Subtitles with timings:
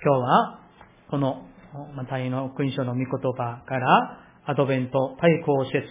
[0.00, 0.60] 今日は、
[1.10, 1.42] この、
[1.94, 5.82] マタイの福音書の御言葉から、アドベント対抗説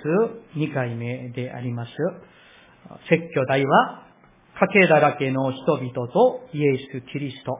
[0.57, 1.91] 2回目であります。
[3.09, 4.03] 説教題は、
[4.59, 7.59] 賭けだらけの人々とイエス・キリスト。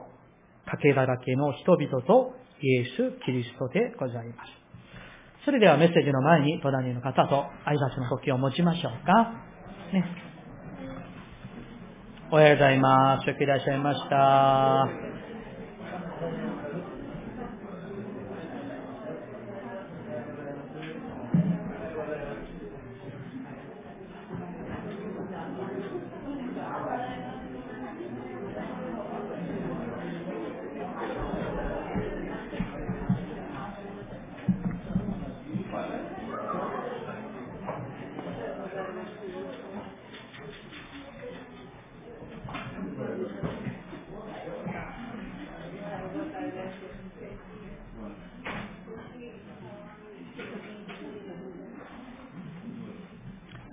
[0.66, 4.50] 賭けだらけの人々とイエス・キリストでございます。
[5.44, 9.32] それではメッセージの前に隣の方と挨拶の時を持ちましょうか。
[9.92, 10.04] ね。
[12.30, 13.28] おはようございます。
[13.28, 15.07] よくいらっしゃいました。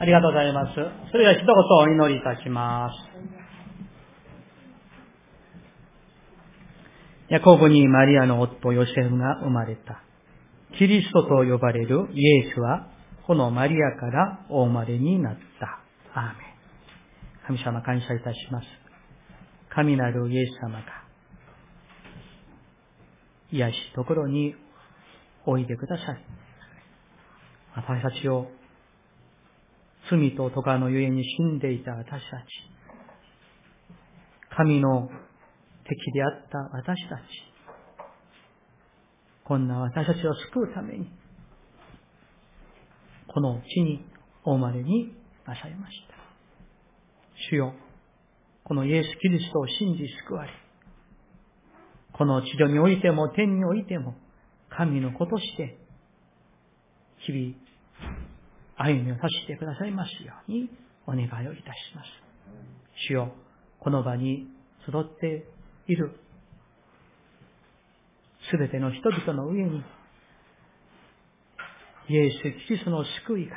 [0.06, 0.76] ありがとうございます。
[1.12, 2.96] それでは一言お祈りいたします。
[7.30, 10.04] ヤコブにマリアの夫ヨセフが生まれた。
[10.78, 12.88] キリストと呼ばれるイエスは、
[13.26, 15.80] このマリアからお生まれになった。
[16.14, 17.58] アーメン。
[17.58, 18.68] 神様感謝いたします。
[19.70, 20.86] 神なるイエス様が、
[23.52, 24.54] 癒しところに
[25.48, 26.24] おいでください。
[27.76, 28.52] 私たちを
[30.10, 32.46] 罪と咎のゆえに死んでいた私たち、
[34.56, 35.10] 神の
[35.84, 37.22] 敵であった私たち、
[39.44, 41.12] こんな私たちを救うために、
[43.28, 44.06] この地に
[44.44, 45.14] お生まれに
[45.46, 46.16] なさいました。
[47.50, 47.74] 主よ、
[48.64, 50.52] このイエス・キリストを信じ救われ、
[52.14, 54.16] この地上においても天においても、
[54.70, 55.78] 神の子として、
[57.20, 57.66] 日々
[58.78, 60.70] 歩みをさせてくださいますように
[61.08, 62.08] お願いをいたします。
[63.08, 63.32] 主よ、
[63.80, 64.48] この場に
[64.86, 65.46] 集って
[65.88, 66.20] いる
[68.52, 69.84] すべての人々の上に、
[72.10, 73.56] イエス・キリストの救いが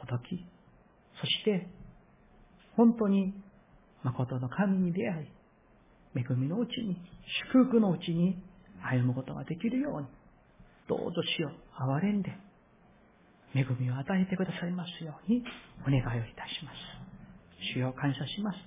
[0.00, 0.44] 届き、
[1.20, 1.68] そして、
[2.76, 3.34] 本当に
[4.02, 5.28] 誠の神に出会い、
[6.16, 6.96] 恵みのうちに、
[7.52, 8.42] 祝福のうちに
[8.82, 10.08] 歩むことができるように、
[10.88, 12.36] どうぞ主よ、憐れんで、
[13.54, 15.42] 恵みを与えてくださいますように
[15.82, 16.76] お願いをいたします。
[17.74, 18.58] 主よ感謝します。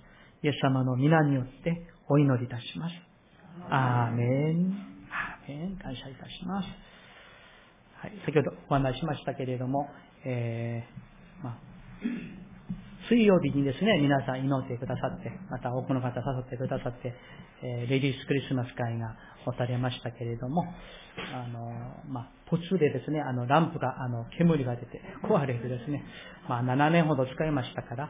[0.43, 2.95] イエス様の皆によってお祈りいたします。
[3.69, 4.75] アーメン。
[5.09, 5.77] アーメン。
[5.77, 6.67] 感謝いたします。
[8.01, 9.89] はい、先ほどお話ししましたけれども、
[10.25, 11.57] えー、まあ、
[13.09, 17.13] 水曜日にですね、皆さん祈ってくださって、また多くの方誘ってくださって、
[17.61, 19.15] えー、レディースクリスマス会が
[19.45, 20.63] 持たれましたけれども、
[21.33, 21.73] あの、
[22.07, 26.03] まあ、途中でですね、あの、ランプが、あの、煙が出て壊れてですね、
[26.47, 28.09] まあ、7年ほど使いましたから、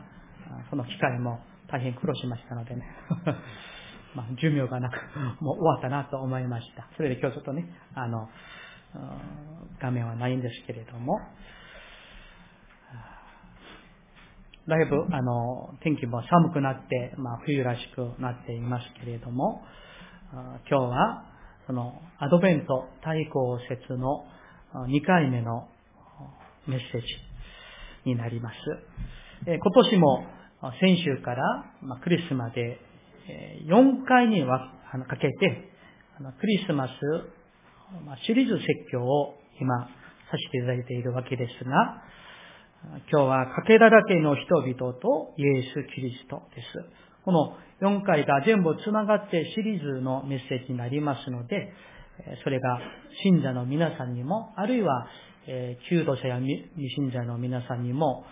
[0.69, 1.39] その機会も
[1.71, 2.83] 大変苦労しましたのでね、
[4.13, 4.93] まあ、寿命がなく、
[5.41, 6.87] もう終わったなと思いました。
[6.97, 7.65] それで今日ちょっとね、
[7.95, 8.29] あの、
[9.81, 11.19] 画面はないんですけれども、
[14.67, 19.61] だいぶ、あの、天気も寒くなって、まあ、冬らしくなっていますけれども、
[20.31, 21.25] 今日は、
[21.67, 24.25] その、アドベント対抗説の
[24.87, 25.67] 2回目の
[26.67, 27.07] メッセージ
[28.05, 28.55] になります。
[29.45, 30.25] 今年も
[30.79, 32.79] 先週からまあクリスマで
[33.67, 34.71] 4回にか
[35.17, 35.69] けて
[36.39, 36.91] クリスマス
[38.25, 39.87] シリーズ説教を今さ
[40.31, 42.01] せていただいているわけですが、
[42.83, 46.67] 今日はかけらけの人々とイエス・キリストです。
[47.23, 51.73] この4回が全部繋がってシリーズのメッセージになりますので、
[52.43, 52.79] それが
[53.23, 55.07] 信者の皆さんにも、あるいは、
[55.47, 58.25] えー、度者や未信者の皆さんにも、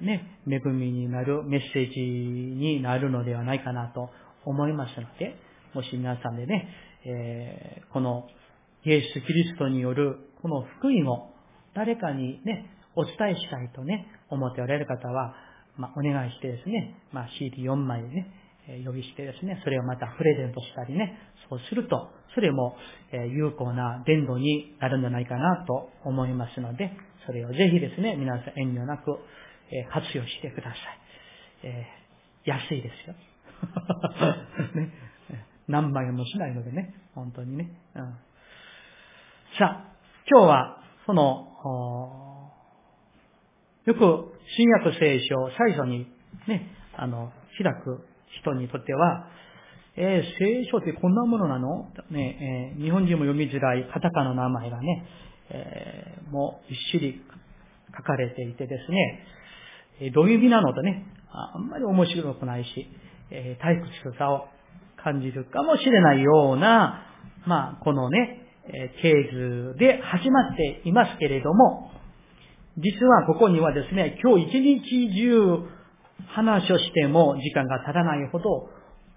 [0.00, 4.10] ね、恵みになるメッセージになるのではないかなと
[4.44, 5.36] 思いますので、
[5.74, 6.68] もし皆さんでね、
[7.04, 8.26] えー、この
[8.84, 11.30] イエス・キリストによるこの福音を
[11.74, 15.34] 誰かにね、お伝えしたいとね、思っておられる方は、
[15.76, 18.32] まあ、お願いしてですね、まあ、CD4 枚ね、
[18.84, 22.76] 呼びしてですね、それをまたプレゼントしたりね、そうすると、それも
[23.12, 26.92] え有効な伝道になるんじゃないかなと思いますので、
[27.26, 29.18] それをぜひですね、皆さん遠慮なく
[29.72, 30.76] え活用してください。
[31.62, 33.14] えー、安いですよ。
[34.74, 34.92] ね、
[35.68, 37.70] 何倍もしないのでね、本当にね。
[37.94, 38.02] うん、
[39.58, 39.92] さあ、
[40.30, 42.29] 今日は、その、
[43.90, 44.00] よく
[44.56, 46.06] 新約聖書を最初に
[46.46, 48.06] ね、あの、開く
[48.40, 49.26] 人にとっては、
[49.96, 51.88] えー、聖書ってこんなものなの？
[52.10, 55.06] ね、えー、日本人も読みづらいカタカの名前がね、
[55.50, 57.20] えー、もうびっしり
[57.96, 59.24] 書かれていてですね、
[60.02, 62.88] えどういう意味なのとね、あんまり面白くないし、
[63.30, 64.46] えー退屈さを
[65.02, 67.06] 感じるかもしれないような、
[67.46, 71.90] まあ、このね、えー、経図で始まっていますけれども、
[72.82, 75.80] 実はここにはですね、今日一日中
[76.28, 78.70] 話をしても時間が足らないほど、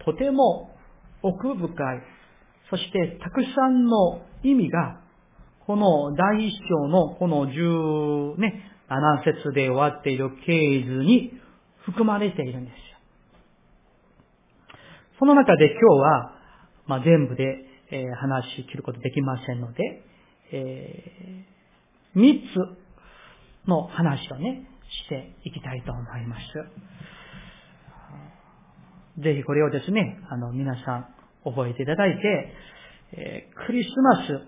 [0.06, 0.75] とても
[1.21, 2.01] 奥深い、
[2.69, 5.00] そしてたくさんの意味が、
[5.65, 11.31] この第一章のこの十ね、7節で終わっている経図に
[11.86, 12.80] 含まれているんですよ。
[15.19, 16.33] その中で今日は、
[16.86, 17.44] まあ、全部で、
[17.92, 20.04] えー、話し切ることできませんので、
[20.51, 22.42] えー、3
[22.77, 22.82] つ
[23.68, 24.68] の話をね、
[25.06, 26.44] していきたいと思います。
[29.21, 31.07] ぜひこれをですね、あの、皆さん
[31.44, 32.54] 覚えていただいて、
[33.13, 34.42] えー、クリスマス、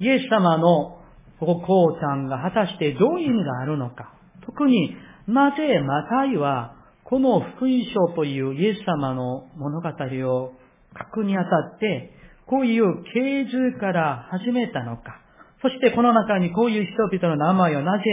[0.00, 1.02] イエス様の
[1.40, 4.14] ご降誕が果たしてどういう意味があるのか。
[4.46, 4.96] 特に
[5.26, 10.52] なぜマタイはこの福音書というイエス様の物語を
[10.98, 12.12] 書くにあたって、
[12.46, 15.20] こういう経図から始めたのか。
[15.60, 18.04] そしてこの中にこういう人々の名前をなぜ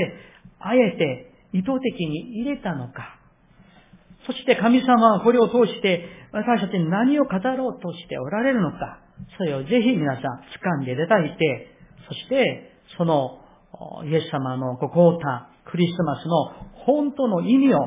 [0.59, 3.19] あえて意図的に入れたのか。
[4.25, 8.99] そして神様はこれを通して私たちに何を語ろうとしておられるのか。
[9.37, 11.67] それをぜひ皆さん掴んでいただいて、
[12.07, 13.39] そしてその
[14.05, 16.45] イエス様のご降誕、クリスマスの
[16.85, 17.79] 本当の意味を、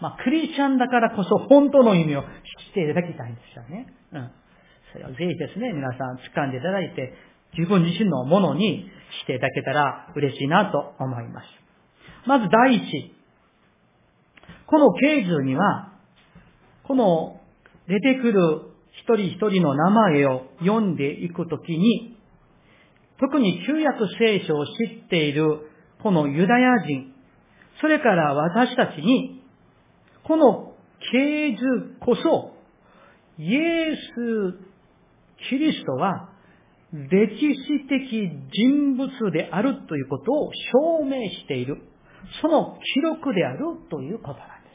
[0.00, 2.28] まあ、クリスチャンだからこそ本当の意味を知っ
[2.74, 3.86] ていただきたいんですよね。
[4.12, 4.30] うん。
[4.92, 7.14] それをぜひですね、皆さん掴んでいただいて、
[7.56, 8.88] 自分自身のものに
[9.22, 11.61] していただけたら嬉しいなと思います。
[12.26, 13.14] まず第一。
[14.66, 15.92] この経図には、
[16.84, 17.40] この
[17.88, 22.16] 出てくる一人一人の名前を読んでいくときに、
[23.20, 24.70] 特に旧約聖書を知
[25.04, 25.60] っている
[26.02, 27.12] このユダヤ人、
[27.80, 29.42] それから私たちに、
[30.24, 30.74] この
[31.12, 32.52] 経図こそ、
[33.38, 36.28] イエス・キリストは
[36.92, 37.08] 歴
[37.38, 40.50] 史的人物であるということを
[41.00, 41.82] 証明している。
[42.40, 43.58] その記録である
[43.90, 44.70] ということなんで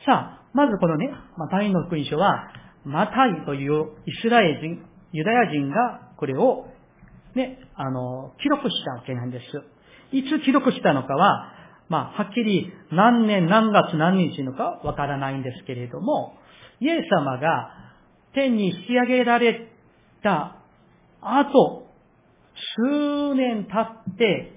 [0.00, 0.04] す。
[0.04, 2.50] さあ、まずこのね、マタイの福音書は、
[2.84, 6.66] マタイというイスラエル人、ユダヤ人がこれを
[7.34, 10.16] ね、あの、記録したわけなんです。
[10.16, 11.52] いつ記録したのかは、
[11.88, 16.34] まあ、はっきり何年何月何日のかわからないんですけれども、
[16.80, 17.70] イエス様が
[18.34, 19.68] 天に引き上げられ
[20.22, 20.56] た
[21.20, 21.86] 後、
[22.76, 24.55] 数年経って、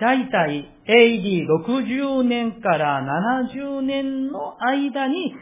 [0.00, 3.02] だいたい AD60 年から
[3.54, 5.34] 70年の間に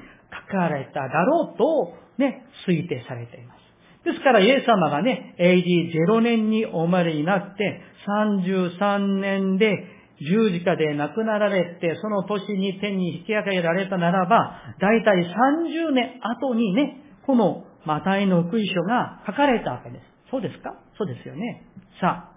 [0.51, 3.63] 書かれただろうとね、推定されています。
[4.05, 9.87] ですから、イエス様がね、AD0 年にお生まれになって、33年で
[10.21, 20.03] 十字架で亡くなられて、その年に天に引き上げられたならば、だいたい30年後にね、このマタイの福音書が書かれたわけです。
[20.31, 20.75] そうですか？
[20.99, 21.67] そうですよね。
[22.01, 22.33] さあ、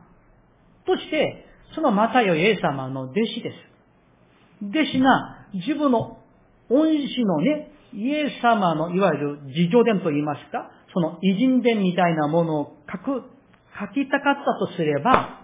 [0.85, 1.44] そして、
[1.75, 3.75] そのマタイはイエス様の弟子です。
[4.63, 6.17] 弟子が自分の
[6.69, 13.23] 恩師のね、イエス様のいわゆる自助伝と言いますか、その偉人伝みたいなものを書く、
[13.77, 15.41] 書きたかったとすれば、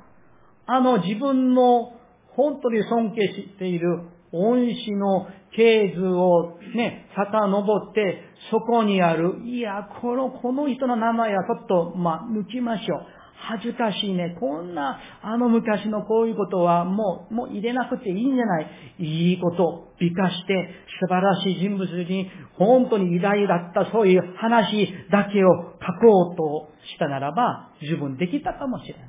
[0.65, 1.93] あの自分の
[2.35, 13.05] 本当に尊敬している恩師の系図をね、遡って、そこにある、いや、この、この人の名前はちょっと、まあ、抜きましょう。
[13.43, 14.37] 恥ずかしいね。
[14.39, 18.67] こんな、あの昔のこういうことはもう、もう入れなくていいんじゃない？
[18.99, 20.69] いいこと、美化して、
[21.01, 25.49] 素晴らしい人物に、本当に偉大だったそういう話だけを
[25.81, 29.07] 書こうとしたならば、十分できたかもしれない。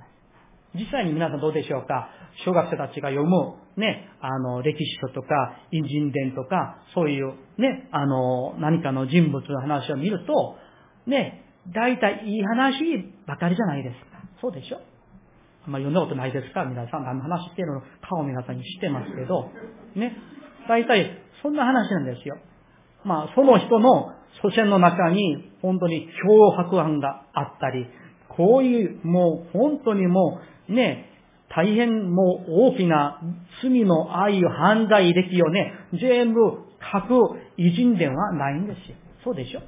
[0.74, 2.08] 実際に皆さんどうでしょうか？
[2.46, 10.56] 小学生たちが読む、ね、あの、歴史書とか、偉人伝とか、そういう、ね、あの、何かの人物の話を見ると、
[11.06, 14.11] ね、大体いい話ばかりじゃないです。
[14.42, 14.80] そうでしょ？
[15.64, 16.64] あんまり読んだことないですか？
[16.64, 19.48] 皆さん何の話してるのを顔を皆さんに知ってますけど、
[19.94, 20.16] ね？
[20.68, 22.36] 大体、そんな話なんですよ。
[23.04, 27.86] まあ、その人の祖先の中に、本当に脅迫犯があったり、
[28.28, 31.08] こういう、もう、本当にもう、ね、
[31.48, 33.20] 大変もう大きな
[33.62, 36.40] 罪のああいう犯罪歴をね、全部
[36.92, 38.96] 書く偉人伝はないんですよ。
[39.24, 39.60] そうでしょ？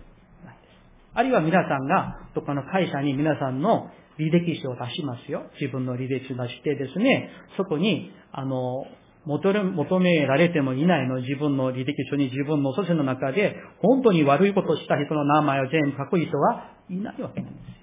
[1.12, 5.42] あるいは皆さんが、どっかの会社に皆さんの履歴書を出しますよ。
[5.60, 8.86] 自分の履歴書を出してですね、そこに、あの、
[9.26, 17.74] 求められてもいないの自分の履歴書に自分の祖先の中で本当に悪いことをした人の名前を全部書く人はいないわけなんですよ。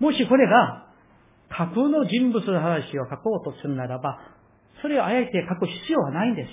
[0.00, 0.86] もしこれが
[1.48, 4.18] 架空の人物の話を書こうとするならば、
[4.82, 6.48] それをあえて書く必要はないんです。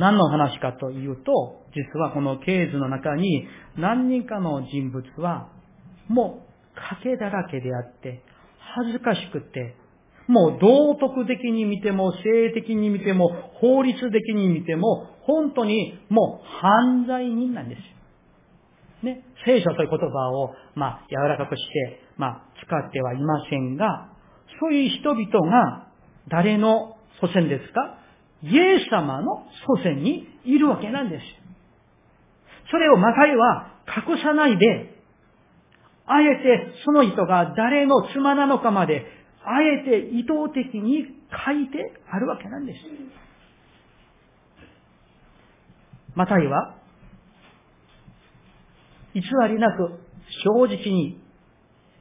[0.00, 3.46] 何の話かというと、実はこの経図の中に
[3.76, 5.48] 何人かの人物は
[6.08, 6.46] も
[6.78, 8.22] 賭けだらけであって、
[8.76, 9.76] 恥ずかしくて、
[10.26, 13.28] もう道徳的に見ても、性的に見ても、
[13.60, 17.84] 法律的に見ても、本当にもう犯罪人なんですよ。
[19.02, 24.10] ね、聖書という言葉を、まあ、柔らかくして、まあ、使ってはいませんが、
[24.60, 25.88] そういう人々が
[26.28, 27.98] 誰の祖先ですか？
[28.42, 31.24] イエス様の祖先にいるわけなんです。
[32.70, 34.97] それをマタイは隠さないで、
[36.08, 39.04] あえてその人が誰の妻なのかまで、
[39.44, 42.78] あえて意図的に書いてあるわけなんです。
[46.14, 46.76] マタイは、
[49.14, 50.00] 偽りなく
[50.44, 51.20] 正直に、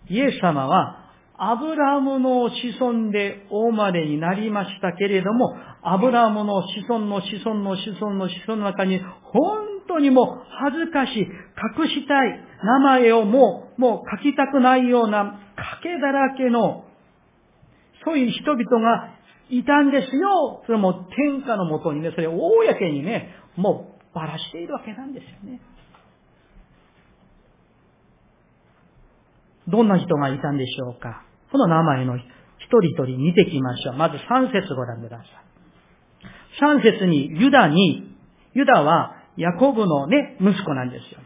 [0.09, 1.07] イエス様は
[1.39, 16.85] アブラムの子孫で大までになりましたけれども、アブラムの子孫の子孫の子孫の子孫の中に、本当にも恥ずかしい、隠したい、名前をもう、もう書きたくないような、賭けだらけの、
[18.05, 19.09] そういう人々が
[19.49, 20.63] いたんですよ。
[20.65, 25.61] それも天下のもとにね、それを公にね、もうばらしているわけなんですよね。
[29.67, 32.25] どんな人がいたんでしょうかその名前の一
[32.69, 33.95] 人一人見てきましょう。
[33.95, 35.27] まず3節ご覧ください。
[36.61, 38.15] 3節にユダに、
[38.53, 41.19] ユダはヤコブのね、息子なんですよ。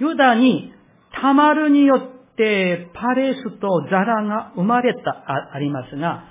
[0.00, 0.72] ユダに
[1.20, 6.24] タマルによってパレスとザラが生まれた、あありますが、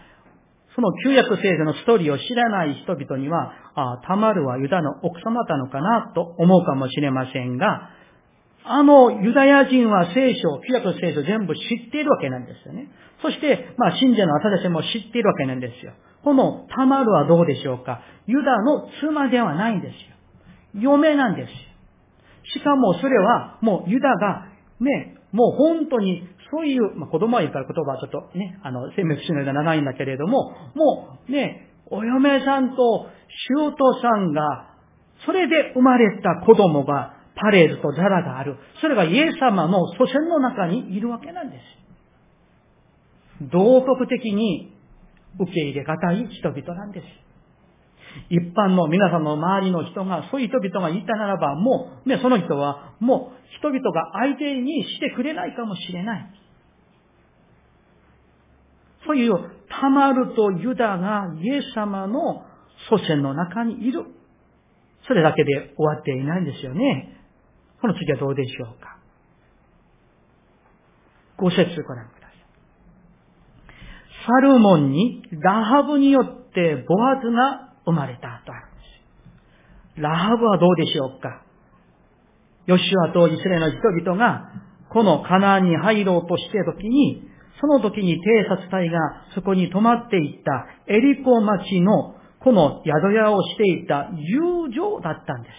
[0.76, 7.90] その旧約聖書のストーリーを知らない人々には、あタマルはユダの奥様なのかなと思うかもしれませんが、
[8.66, 12.90] あのユダヤ人は聖書、旧約聖書全部知っているわけなんですよね。
[13.22, 15.94] そして、まあ、信者の私たちも知っているわけなんですよ。
[16.24, 18.02] このタマルはどうでしょうか？
[18.28, 20.15] ユダの妻ではないんですよ。
[20.80, 21.52] 嫁なんです。
[22.54, 24.48] しかもそれはもうユダが
[24.80, 33.08] ね、もう本当にそういう、まあ、子供はいいから言葉はちょっとね、あの、生命不死の間長いんだけれども、もうね、お嫁さんと
[33.50, 34.76] 姑さんが、
[35.26, 38.58] それで生まれた子供がパレードとザラがある。
[38.82, 43.50] それがイエス様の祖先の中にいるわけなんです。
[43.52, 44.74] 道徳的に
[45.40, 47.25] 受け入れがたい人々なんです。
[48.30, 56.32] 一般の皆さんの周りの人が、そういう人々がいたならば、もう、ね、その人は、もう人々が相手にしてくれないかもしれない。
[59.06, 59.34] そういう、
[59.70, 62.46] タマルとユダがイエス様の
[62.90, 64.06] 祖先の中にいる。
[65.08, 67.22] それだけで終わっていないんですよね。
[67.82, 68.98] この次はどうでしょうか。
[71.38, 72.36] ご説ご覧ください。
[74.26, 78.82] サルモンにラハブによってボアズが生まれたとあるんで
[79.96, 80.02] す。
[80.02, 81.44] ラハブはどうでしょうか？
[82.66, 84.52] ヨシュアとイスラエルの人々が
[84.90, 87.30] このカナンに入ろうとしている時に、
[87.62, 89.00] その時に偵察隊が
[89.34, 95.54] そこに泊まっていったエリコ町のこの宿屋をしていた友情だったんです。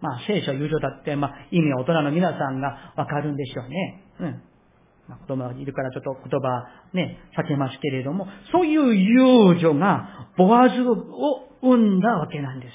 [0.00, 4.04] まあ、聖書友情だって、まあ、意味は大人の皆さんがわかるんでしょうね。
[4.20, 4.42] うん。
[5.08, 12.72] まあ、子供がいるからちょっと言葉ね、避けますけれども、そういう友情がボアズを生んだわけなんです。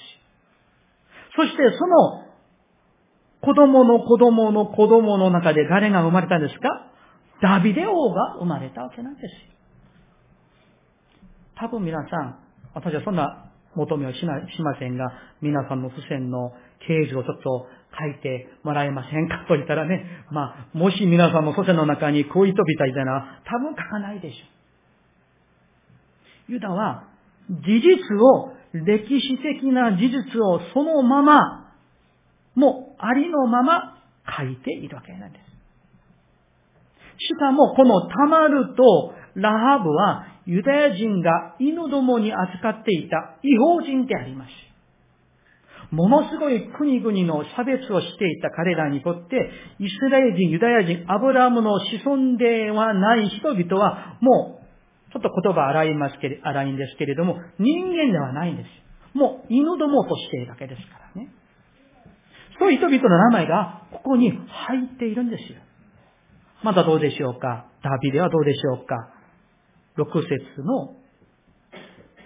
[1.35, 2.25] そしてその
[3.41, 6.89] 子供の子供の子供の中で誰が生まれたんですか？
[7.41, 9.27] ダビデ王が生まれたわけなんです。
[11.55, 12.39] 多分皆さん、
[12.73, 14.39] 私はそんな求めをしま
[14.79, 15.11] せんが、
[15.41, 16.53] 皆さんの付箋の
[16.87, 17.67] 掲示をちょっと
[17.99, 19.45] 書いてもらえませんか？
[19.47, 24.37] と言ったらね、まあ、もし皆さんの祖先の中に恋人びたいたら、多分書かないでしょ
[26.49, 26.53] う。
[26.53, 27.05] ユダは、
[27.49, 31.71] 事実を、歴史的な事実をそのまま、
[32.55, 33.97] もうありのまま
[34.37, 35.43] 書いているわけなんです。
[37.27, 44.49] しかも、このタマルとラハブは、ユダヤ人が犬どもに扱っていた違法人であります。
[45.93, 58.67] ものすごい国々の差別をしていた彼らにとって、イスラエル人、ユダヤ人、アブラムの子孫ではない人々は、もう、ちょっと言葉荒いますけれ、荒いんですけれども、人間ではないんです。
[59.15, 61.29] もう、犬どもとしているだけですからね。
[62.59, 65.59] そういう人々の名前が、ここに入っているんですよ。
[66.63, 67.67] またどうでしょうか？
[67.83, 69.13] ダビデはどうでしょうか
[69.97, 70.95] ?6 節の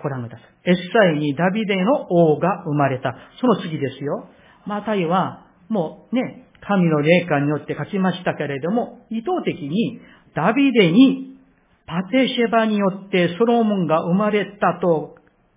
[0.01, 0.56] ご覧ください。
[0.67, 3.15] エッサイにダビデの王が生まれた。
[3.39, 4.27] その次ですよ。
[4.65, 10.01] マタイは、もうね、神の霊感によって勝ちましたけれども、意図的に
[10.35, 11.37] ダビデに
[11.85, 15.15] パテシェバによってソロモンが生まれたと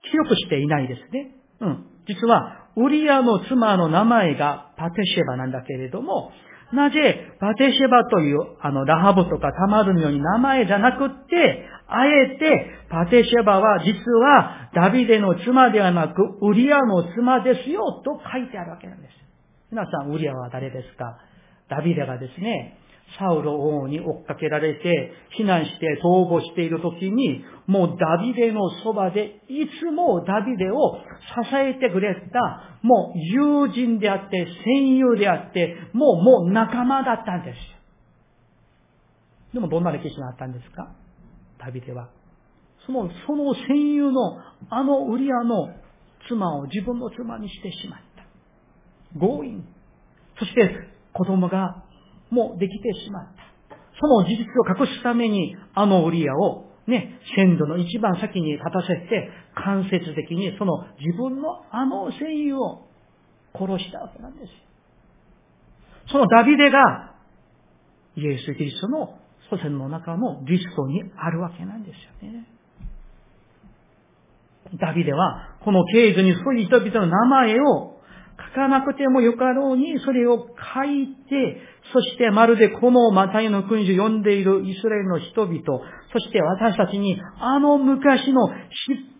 [0.08, 1.34] 記録していないですね。
[1.60, 1.86] うん。
[2.06, 6.30] 実は、ウリアの妻の名前がパテシェバなんだけれども、
[6.72, 19.12] なぜ、パテシェバという、あの、ラハブとかタマルのように名前じゃなくって、あえて、パテシェバは実はダビデの妻ではなく、ウリアの妻ですよ、と書いてあるわけなんです。
[19.70, 21.18] 皆さん、ウリアは誰ですか？
[21.68, 22.76] ダビデがですね、
[23.18, 30.96] サウロ王に追っかけられて、避難して逃亡している時に、もうダビデのそばで、いつもダビデを
[31.44, 37.58] 支えてくれた、もう友人であって、戦友であって、もう、もう仲間だったんです。
[39.54, 40.88] でもどんな歴史があったんですか？
[41.60, 42.08] ダビデは。
[42.86, 44.38] その、その戦友の、
[44.70, 45.68] あのウリアの
[46.28, 49.18] 妻を自分の妻にしてしまった。
[49.18, 49.64] 強引。
[50.38, 50.70] そして、
[51.12, 51.84] 子供が
[52.30, 53.76] もうできてしまった。
[54.00, 62.88] その事実を隠すために、あのウリアをね、先祖の一番先に立たせて、間接的にその自分のあの戦友を
[63.54, 64.52] 殺したわけなんです。
[66.10, 67.14] そのダビデが、
[68.16, 69.19] イエス・キリストの
[69.50, 72.46] 祖先の中のリストにあるわけなんですよね。
[74.78, 78.00] ダビデは、この経図にそういう人々の名前を
[78.48, 81.60] 書かなくてもよかろうに、それを書いて、
[81.92, 85.56] そしてまるでこのマタイの君主読んでいるイスラエルの人々、
[86.12, 88.56] そして私たちに、あの昔の失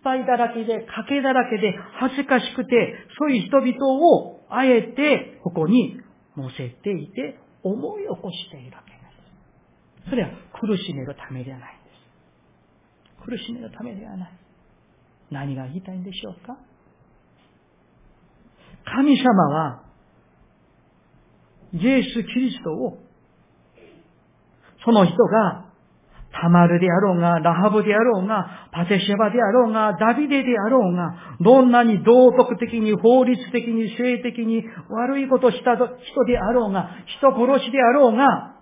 [0.03, 5.97] 敗だらけで、賭けだらけで、恥ずかしくて、そういう人々を、あえて、ここに
[6.35, 8.90] 載せていて、思い起こしているわけ。
[10.09, 10.29] それは
[10.59, 13.25] 苦しめるためではないんです。
[13.25, 14.31] 苦しめるためではない。
[15.29, 16.57] 何が言いたいんでしょうか？
[18.83, 19.83] 神様は、
[21.73, 22.97] イエス・キリストを、
[24.83, 25.65] その人が、
[26.33, 35.85] タマルであろうが、ラハブであろうが、パテシェバであろうが、ダビデであろうが、どんなに道徳的に、法律的に、性的に悪いことした人
[36.25, 38.55] であろうが、人殺しであろうが、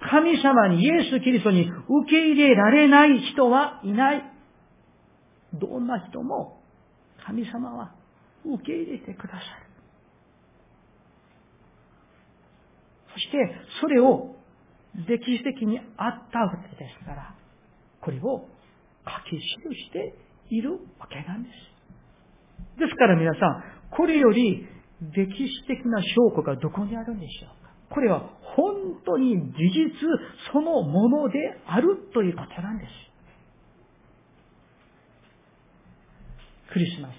[0.00, 4.22] 神様にイエス・キリストに受け入れられない人はいない。
[5.54, 6.60] どんな人も
[7.26, 7.92] 神様は
[8.44, 9.42] 受け入れてくださる。
[13.14, 14.36] そして、それを
[14.94, 17.34] 歴史的にあったわけですから、
[18.00, 18.46] これを
[19.04, 20.14] 書き記して
[20.50, 22.78] いるわけなんです。
[22.78, 24.66] ですから皆さん、これより
[25.00, 28.74] 歴史的な証拠がどこにあるんでしょうかこれは本
[29.04, 29.92] 当に事実
[30.52, 32.90] そのものであるということなんです。
[36.72, 37.12] クリスマス。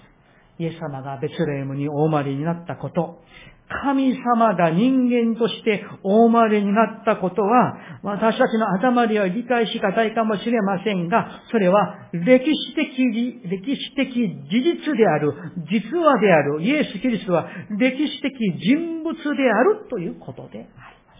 [0.60, 3.22] イエス様がベツレームにお生まれになったこと、
[3.70, 14.12] 神様が人間としてお生まれになったことは、私たちの頭では理解しがたいかもしれませんが、それは歴史的、歴史的
[14.50, 15.32] 事実である、
[15.70, 17.46] 実話である、イエス・キリストは
[17.78, 21.14] 歴史的人物であるということでありま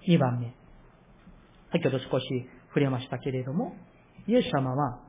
[0.00, 0.10] す。
[0.10, 0.54] 2番目。
[1.72, 2.26] 先ほど少し
[2.68, 3.74] 触れましたけれども、
[4.26, 5.00] イエス様は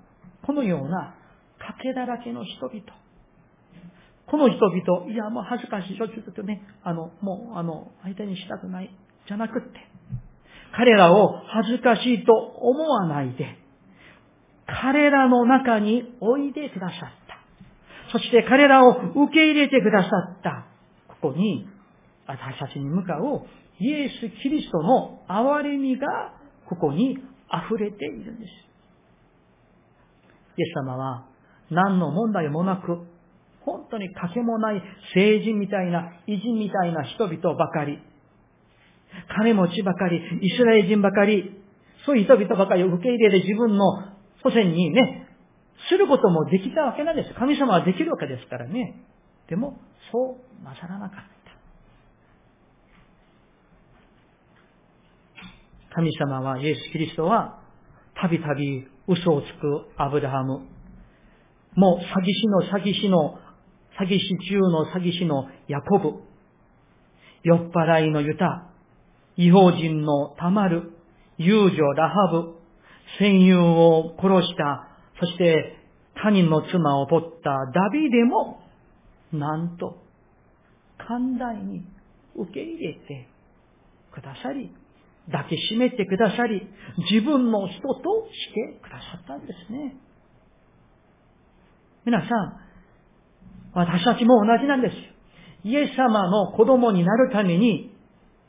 [0.46, 1.16] このような
[1.60, 2.84] 賭けだらけの人々、
[4.28, 8.90] この人々、いや、もう恥ずかしい、ちょっちゅうとね、あの、もう、あの、相手にしたくない、
[9.28, 9.70] じゃなくって、
[10.76, 13.58] 彼らを恥ずかしいと思わないで、
[14.68, 17.36] 彼らの中においでくださった。
[18.12, 20.10] そして彼らを受け入れてくださ
[20.40, 20.66] った。
[21.08, 21.68] ここに、
[22.28, 23.46] 私たちに向かう
[23.80, 26.08] イエス・キリストの憐れみが、
[26.68, 28.52] ここに溢れているんです。
[30.58, 31.26] イエス様は、
[31.70, 33.06] 何の問題もなく、
[33.66, 34.82] 本当にかけもない
[35.14, 38.00] 聖人みたいな、偉人みたいな人々ばかり、
[39.36, 41.62] 金持ちばかり、イスラエル人ばかり、
[42.06, 43.86] そういう人々ばかりを受け入れて自分の
[44.44, 45.28] 祖先にね、
[45.90, 47.34] することもできたわけなんです。
[47.34, 49.02] 神様はできるわけですからね。
[49.50, 49.80] でも、
[50.12, 51.20] そうなさらなかっ
[55.90, 55.96] た。
[55.96, 57.60] 神様は、イエス・キリストは、
[58.16, 60.62] たびたび嘘をつくアブラハム、
[61.76, 63.38] もう詐欺師の詐欺師の
[64.00, 66.22] 詐欺師中の詐欺師のヤコブ、
[67.44, 68.70] 酔っ払いのユタ、
[69.38, 70.92] 違法人のタマル、
[71.38, 72.56] 遊女ラハブ、
[73.20, 74.88] 戦友を殺した、
[75.20, 75.78] そして
[76.16, 78.60] 他人の妻を取ったダビデも、
[79.32, 80.02] なんと、
[80.98, 81.86] 寛大に
[82.36, 83.28] 受け入れて
[84.14, 84.72] くださり、
[85.32, 86.68] 抱きしめてくださり、
[87.10, 89.96] 自分の人としてくださったんですね。
[92.06, 92.66] 皆さん、
[93.76, 94.96] 私たちも同じなんです。
[95.68, 97.92] イエス様の子供になるために、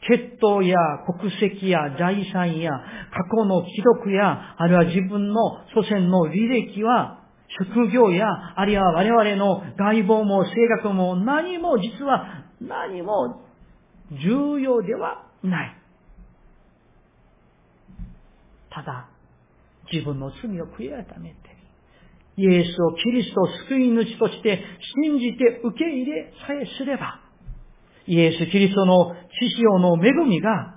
[0.08, 0.76] 血統や
[1.18, 2.70] 国籍や財産や
[3.10, 7.24] 過去の記録や、あるいは自分の祖先の履歴は、
[7.58, 10.50] 職業や、あるいは我々の外貌も性
[10.82, 13.42] 格も何も実は何も
[14.12, 15.76] 重要ではない。
[18.70, 19.08] ただ、
[19.90, 21.36] 自分の罪を悔い改めて、
[22.36, 24.62] イエスをキリスト救い主として
[25.02, 27.20] 信じて受け入れさえすれば、
[28.06, 30.76] イエス・キリストの知識の恵みが、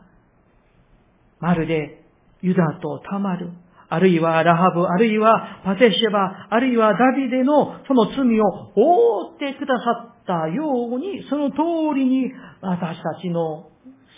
[1.39, 2.03] まるで
[2.41, 3.51] ユダとタマル、
[3.89, 11.57] あるいはラハブ、あるいはパテシェバ、あるいはダビデのその罪を覆ってくださったように、その通
[11.95, 13.69] りに私たちの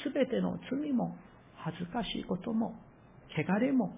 [0.03, 1.15] すべての罪も、
[1.55, 2.73] 恥ずかしいことも、
[3.29, 3.93] 汚れも、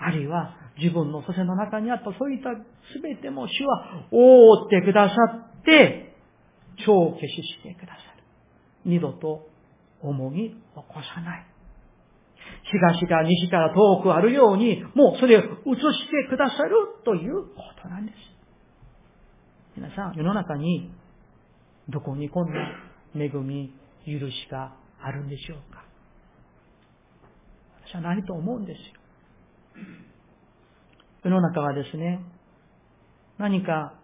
[0.00, 2.50] あるいは自分の祖先の中にあったそういった
[3.02, 5.14] 全ても主は覆ってくださ
[5.60, 6.16] って、
[6.86, 8.24] 超消ししてくださる。
[8.86, 9.46] 二度と
[10.00, 10.84] 重に起こ
[11.14, 11.46] さない。
[12.72, 15.50] 東から西から遠くあるように、もうそれを移し
[16.08, 16.70] てくださる
[17.04, 18.16] ということなんです。
[19.76, 20.90] 皆さん、世の中に
[21.88, 22.54] どこにこんな
[23.14, 23.74] 恵み、
[24.06, 25.84] 許しがあるんでしょうか
[27.86, 28.99] 私はないと思うんですよ。
[31.24, 32.20] 世の中はですね、
[33.38, 33.94] 何か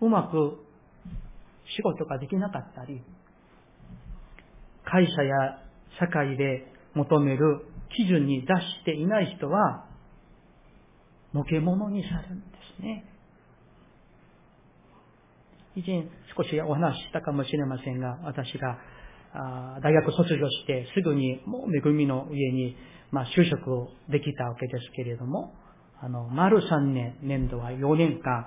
[0.00, 0.58] うまく
[1.76, 3.02] 仕事ができなかったり、
[4.84, 5.58] 会社や
[5.98, 7.66] 社会で求める
[7.96, 9.86] 基準に出していない人は、
[11.34, 13.04] のけ者にされるんですね。
[15.74, 18.78] 以前少しお話ししたかもしれませんが、私が
[19.82, 22.76] 大学卒業してすぐにもう恵みの家に
[23.10, 25.54] まあ、就職できたわけですけれども、
[26.00, 28.46] あの、丸3年、年度は4年間、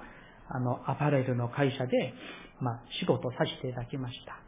[0.50, 2.14] あの、アパレルの会社で、
[2.60, 4.40] まあ、仕事させていただきました。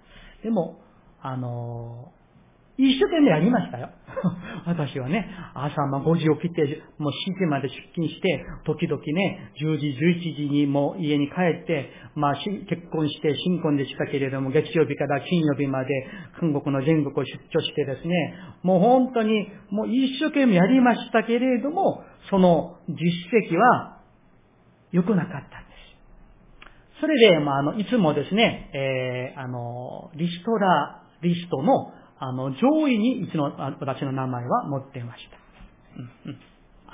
[0.43, 0.79] でも、
[1.21, 2.11] あの、
[2.77, 3.89] 一生懸命やりましたよ。
[4.65, 15.89] 私はね、朝ま5時起きて、もう7時まで出勤して、時々ね、10時、11時にもう家に帰って、まあ結婚して新婚でしたけれども、月曜日から金曜日まで
[16.39, 22.95] 韓国の全国を出張してですね、もう本当にもう一生懸命やりましたけれども、その実
[23.51, 23.97] 績は
[24.91, 25.47] 良くなかったんで
[26.95, 26.99] す。
[27.01, 31.91] それで、まあ、あの、いつもですね、えー、あの、リストラリストの
[32.23, 35.37] あの、上位にうちの、私の名前は載っていました。
[36.27, 36.39] うんうん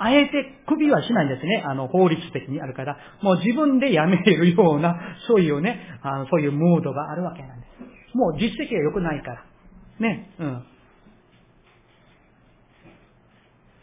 [0.00, 1.64] あえて首はしないんですね。
[1.66, 2.96] あの、法律的にあるから。
[3.20, 4.94] もう自分で辞めるような、
[5.26, 8.16] そういうね、あのそういうムードがあるわけなんです。
[8.16, 9.44] もう実績が良くないから。
[9.98, 10.64] ね、うん。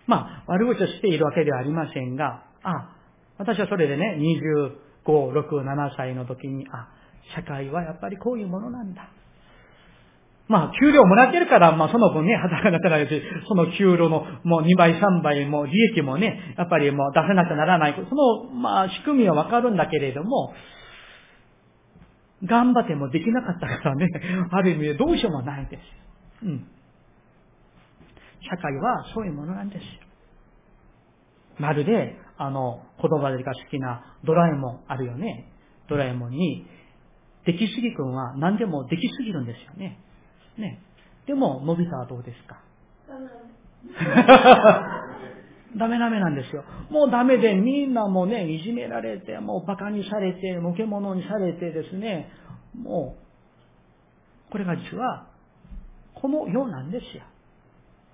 [0.07, 2.95] まあ、悪口をしているわけではありませんが、あ、
[3.37, 4.17] 私はそれでね、
[5.05, 6.87] 25、6、7歳の時に、あ、
[7.35, 9.09] 社会はやっぱりこういうものなんだ。
[10.47, 17.95] まあ、給料もらってるから、まあ、その分ね、働かなくなるし、その給料のもう2倍、3倍も利益もね、やっぱりもう出せなくならない。
[17.95, 20.53] その、まあ、仕組みはわかるんだけれども、
[22.43, 24.07] 頑張ってもできなかったからね、
[24.51, 25.81] ある意味でどうしようもないです。
[26.43, 26.67] うん。
[28.47, 29.89] 社会はそういうものなんですよ。
[31.57, 35.45] まるで、あの、子供たちが好きなドラえもんあるよね。
[35.87, 36.67] ドラえもんに、
[37.45, 39.99] 出来すぎ君は何でもできすぎるんですよね。
[40.57, 40.79] ね。
[41.27, 42.59] でも、のび太はどうですか？
[45.77, 46.63] ダメダメなんですよ。
[46.89, 52.29] もうダメでみんなもね、いじめられて、もう馬鹿にされて、のけ者にされてですね、
[52.81, 53.17] も
[54.49, 55.27] う、これが実は、
[56.13, 57.23] この世なんですよ。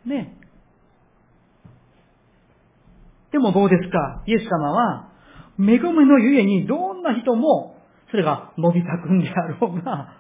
[0.06, 0.36] ね。
[3.32, 4.24] でもどうですか？
[4.26, 5.10] イエス様は、
[5.60, 7.76] 恵みのゆえにどんな人も、
[8.10, 10.16] それがのび太くんであろうが、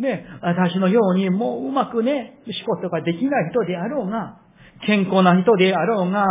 [0.00, 4.38] ね、私のようにもううまくね、仕事ができない人であろうが、
[4.86, 6.24] 健康な人であろうが、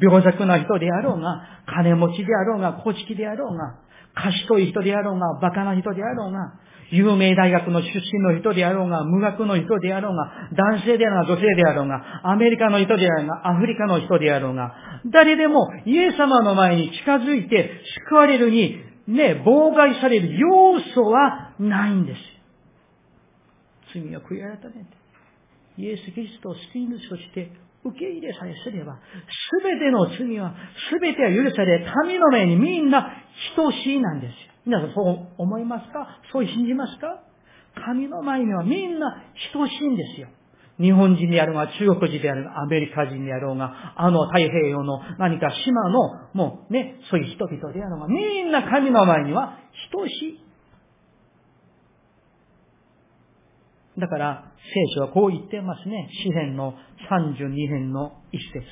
[0.00, 3.78] 病弱な人であろうが、金持ちであろうが、古式であろうが、
[4.14, 6.54] 賢い人であろうが、馬鹿な人であろうが、
[6.90, 14.74] 有名大学の出身の人であろうが、無学の人であろうが、男性であろうが、女性であろうが、アメリカの人であろうが、アフリカの人であろうが、
[15.06, 17.70] 誰でもイエス様の前に近づいて
[18.08, 22.41] 救われるに、ね、妨害される要素はないんです。
[23.92, 24.96] 罪を悔い改めて、
[25.78, 27.50] イエス・キリストを救い主として
[27.84, 30.54] 受け入れさえすれば、すべての罪は、
[30.90, 33.10] すべては許され、神の目にみんな
[33.56, 34.36] 等しいなんですよ。
[34.66, 36.20] 皆さんそう思いますか？
[36.32, 37.22] そう信じますか？
[37.84, 40.28] 神の前にはみんな等しいんですよ。
[40.78, 49.58] 日本人であろうが、中国人であろうが、アメリカ人であろうが、あの太平洋の何か島の、もうね、そういう人々であろうが、みんな神の前には
[49.92, 50.40] 等しい。
[53.98, 56.08] だから、聖書はこう言ってますね。
[56.24, 56.74] 詩篇の
[57.10, 58.64] 32編の一節。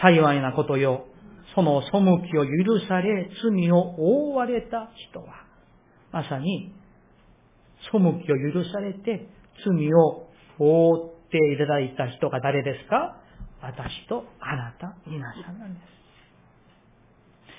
[0.00, 1.06] 幸いなことよ。
[1.54, 5.26] その背きを許され、罪を覆われた人は、
[6.12, 6.72] まさに、
[7.90, 9.28] 背きを許されて、
[9.64, 13.16] 罪を覆っていただいた人が誰ですか？
[13.60, 16.01] 私とあなた、皆さんなんです。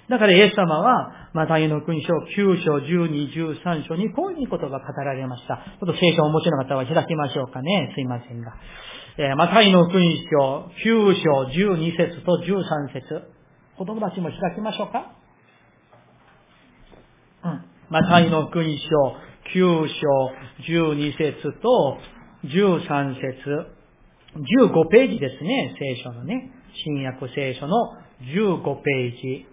[0.10, 5.58] だからイエス様は、マタイの勲章9章12、13章にこういうことが語られました。
[5.58, 7.92] ちょっと聖書をお持ちの方は開きましょうかね。
[7.96, 8.54] すいませんが。
[9.18, 13.34] えー、マタイの勲章9章12節と13節
[13.78, 15.14] 子供たちも開きましょうか。
[17.46, 17.66] うん。
[17.90, 19.16] マタイの勲章
[19.56, 20.32] 9章
[20.68, 21.98] 12節と
[22.46, 23.84] 13節
[24.36, 26.52] 15ページですね、聖書のね。
[26.74, 27.76] 新約聖書の
[28.22, 29.46] 15ページ。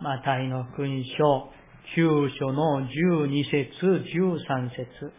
[0.00, 1.50] マタイの勲章
[1.96, 5.12] 9章の12節、13節。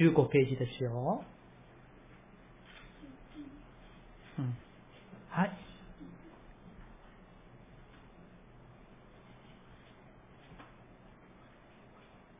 [0.00, 1.22] 15ページですよ。
[4.38, 4.56] うん、
[5.28, 5.52] はい。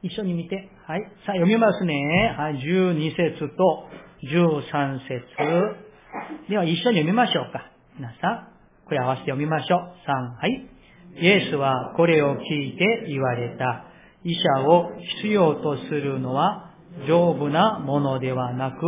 [0.03, 0.71] 一緒に見て。
[0.87, 1.03] はい。
[1.27, 2.35] さあ、読みますね。
[2.37, 2.55] はい。
[2.55, 3.89] 12節と
[4.25, 6.49] 13節。
[6.49, 7.71] では、一緒に読みましょうか。
[7.97, 8.54] 皆さん。
[8.87, 9.81] これ合わせて読みましょう。
[10.07, 10.71] 3、はい。
[11.17, 13.85] イエスはこれを聞いて言われた。
[14.25, 16.71] 医者を必要とするのは
[17.07, 18.81] 丈夫なものではなく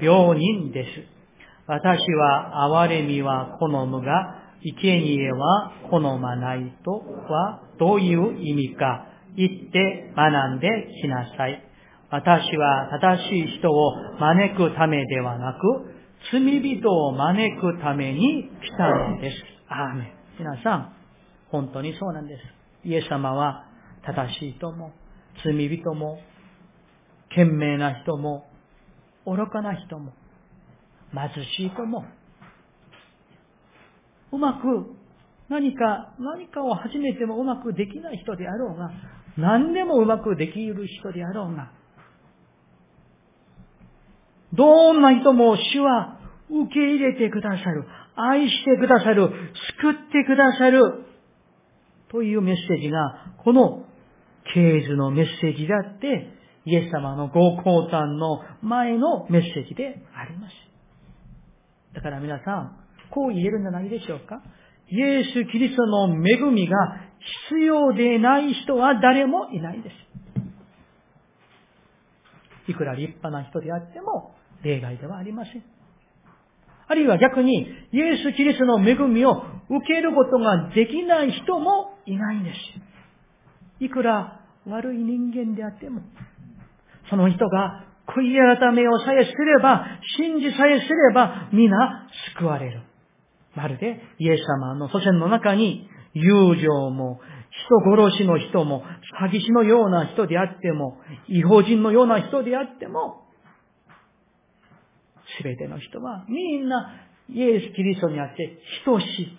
[0.00, 0.88] 病人です。
[1.66, 9.06] 私は憐れみは好むが、生贄は好まないとはどういう意味か
[9.36, 10.68] 言って学んで
[11.02, 11.62] きなさい。
[12.10, 15.95] 私は正しい人を招くためではなく、
[16.30, 19.36] 罪人を招くために来たのです。
[19.68, 20.12] アーメン。
[20.38, 20.92] 皆さん、
[21.50, 22.88] 本当にそうなんです。
[22.88, 23.64] イエス様は
[24.04, 24.92] 正しい人も、
[25.44, 26.18] 罪人も、
[27.30, 28.46] 賢明な人も、
[29.24, 30.12] 愚かな人も、
[31.12, 32.04] 貧しい人も、
[34.32, 34.96] うまく
[35.48, 38.90] 何か、何かを始めてもうまくできない人であろうが、
[39.36, 41.70] 何でもうまくできる人であろうが、
[44.56, 46.18] どんな人も主は
[46.50, 47.84] 受け入れてくださる。
[48.16, 49.28] 愛してくださる。
[49.80, 51.04] 救ってくださる。
[52.10, 53.84] というメッセージが、この
[54.54, 56.32] 啓示のメッセージであって、
[56.64, 60.54] イエス様のご降誕の前のメッセージであります。
[61.94, 62.76] だから皆さん、
[63.10, 64.42] こう言えるんじゃないでしょうか
[64.88, 66.76] イエス・キリストの恵みが
[67.50, 70.06] 必要でない人は誰もいないです。
[72.68, 75.64] いくら立派な人であっても例外ではありません。
[76.88, 82.56] あるいは逆に、イエス・キリストの恵みを受けることができない人もいないんです。
[83.84, 86.00] いくら悪い人間であっても、
[87.10, 89.84] その人が悔い改めをさえすれば、
[90.16, 92.82] 信じさえすれば、皆救われる。
[93.54, 98.84] まるで、イエス様の祖先の中に、友情も、人殺しの人も、
[99.20, 103.25] 詐欺師のような人であっても、違法人のような人であっても、
[105.38, 106.92] すべての人はみんな
[107.28, 109.38] イエス・キリストにあって等しい。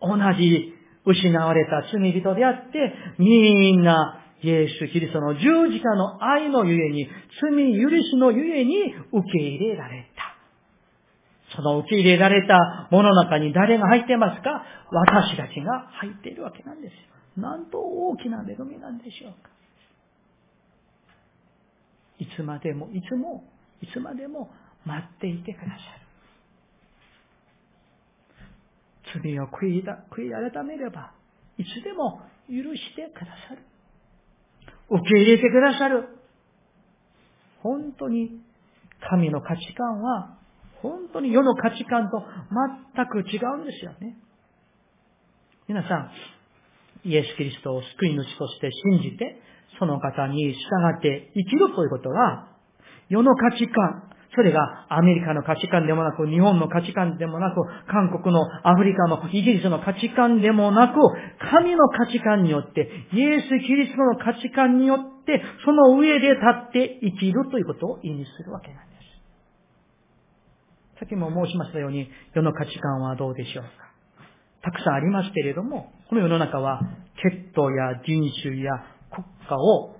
[0.00, 7.08] 同じ失われた罪人であって、みんなイエス・キリストの十字架の愛のゆえに、
[7.40, 11.56] 罪許しのゆえに受け入れられた。
[11.56, 14.64] その受け入れられたもの中に誰が入ってますか？
[14.90, 16.98] 私たちが入っているわけなんですよ。
[17.42, 19.50] なんと大きな恵みなんでしょうか。
[22.18, 23.44] いつまでも、いつも
[23.82, 24.50] いつまでも
[24.84, 26.06] 待っていてくださる。
[29.22, 31.12] 罪を悔い悔い改めれば、
[31.58, 33.62] いつでも許してくださる。
[34.88, 36.08] 受け入れてくださる。
[37.62, 38.40] 本当に
[39.08, 40.38] 神の価値観は、
[40.82, 42.22] 本当に世の価値観と
[42.94, 44.16] 全く違うんですよね。
[45.68, 46.10] 皆さん、
[47.04, 49.40] イエス・キリストを救い主として信じて、
[49.78, 50.58] その方に従
[50.98, 52.55] って生きるということは、
[53.08, 60.94] 世の価値観、それがアメリカの価値観でもなく、日本の価値観でもなく、韓国のアフリカのイギリスの価値観でもなく、
[61.50, 68.96] 神の価値観によって、イエス・キリストの価値観によって、その上で立って生きるということを意味するわけなんで
[70.96, 70.98] す。
[70.98, 73.70] さっきも申しましたように、世の価値観はどうでしょうか
[74.62, 76.80] たくさんありますけれども、この世の中は、
[77.22, 78.72] 血統や人種や
[79.10, 79.96] 国家を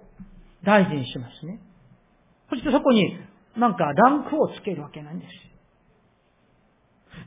[0.64, 1.60] 大事にしますね。
[2.50, 3.18] そしてそこに
[3.56, 5.30] なんかランクをつけるわけなんです。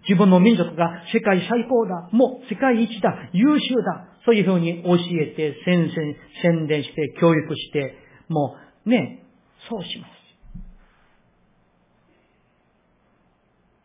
[0.07, 7.95] 自分の民族が世界最高だ、もう世界一だ、優秀だ、そういうふうに教えて、宣伝、宣伝して、教育して、
[8.27, 8.55] も
[8.85, 9.25] うね、
[9.69, 10.19] そうします。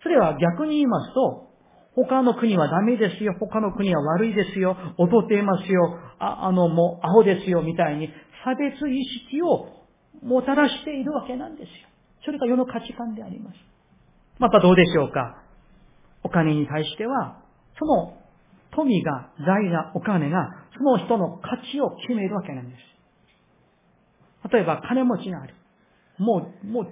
[0.03, 1.49] それは逆に言いますと、
[1.95, 8.11] 他の国はダメですよ、他の国は悪いですよ、劣っていますよ、ああの、もう、アホですよ、みたいに、
[8.45, 9.84] 差別意識を
[10.25, 11.69] もたらしているわけなんですよ。
[12.25, 13.57] それが世の価値観であります。
[14.39, 15.43] またどうでしょうか
[16.23, 17.43] お金に対しては、
[17.79, 18.17] その
[18.75, 24.51] 富が、財が、お金が、その人の価値を決めるわけなんです。
[24.53, 25.55] 例えば、金持ちがある。
[26.19, 26.87] もう、もう、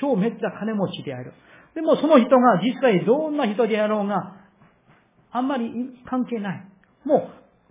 [0.00, 1.32] 超めっちゃ金持ちである。
[1.74, 4.36] でもその人が実際どんな人であろうが、
[5.32, 5.70] あんまり
[6.08, 6.68] 関係ない。
[7.04, 7.30] も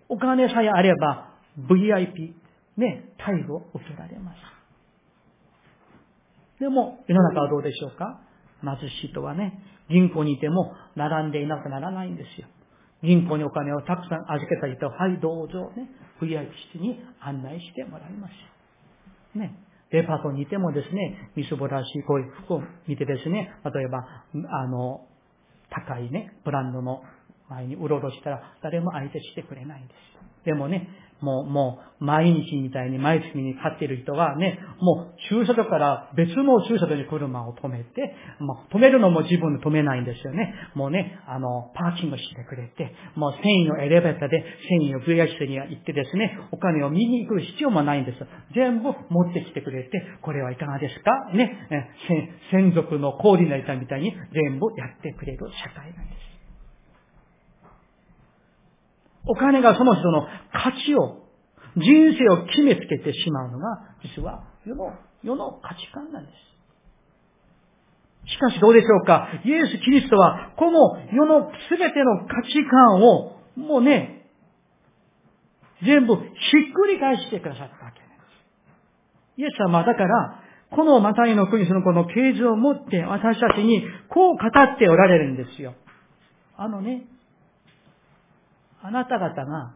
[0.10, 2.34] う、お金さえあれば、VIP、
[2.78, 4.61] ね、待遇を受けられます。
[6.62, 8.22] でも、世の中はどうでしょうか？
[8.64, 12.48] 貧しい人はね、銀行にいても並んでいなくならないんですよ。
[13.02, 15.90] 銀行にお金をたくさん預けた人は、はい、どうぞ、ね、
[16.22, 19.38] VIP 室に案内してもらいます。
[19.38, 19.58] ね。
[19.92, 24.06] デパートにいてもですね、みすぼらしいこういう服を見てですね、例えば、
[24.52, 25.08] あの、
[25.72, 27.02] 高いね、ブランドの
[27.50, 30.46] 前にうろうろしたら誰も相手してくれないんです。
[30.46, 30.88] でもね、
[31.22, 40.54] もう、もう、毎日みたいに毎月に飼っている人はね、もう、駐車場から別の駐車場に車を止めて、もう、止めるのも自分で止めないんですよね。
[40.74, 48.18] もうね、あの、パーキングしてくれて、もう、繊維のエレベーターで繊維を VH に行ってですね、お金を見に行く必要もないんです。
[48.56, 51.12] 全部持ってきてくれて、これはいかがですか？
[51.34, 51.68] ね、
[52.52, 56.31] 専属のコーディネーターみたいに全部やってくれる社会なんです。
[59.26, 61.20] お金がその人の価値を、
[61.78, 66.36] 人生を決めつけてしまうのが、実は世の、世の価値観なんです。
[68.34, 69.30] しかしどうでしょうか？
[69.44, 74.28] イエス・キリストは、この世のすべての価値観を、もうね、
[75.84, 76.26] 全部ひっ
[76.74, 78.10] くり返してくださったわけです。
[79.38, 85.74] イエス様だから、このマタイの国そのこの啓示を持って私たちにこう語っておられるんですよ。
[86.56, 87.06] あのね、
[88.84, 89.74] あなた方が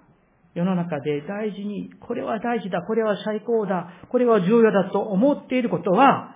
[0.54, 6.36] 世の中で大事に、これは大事だ、これは最高だ、これは重要だと思っていることは、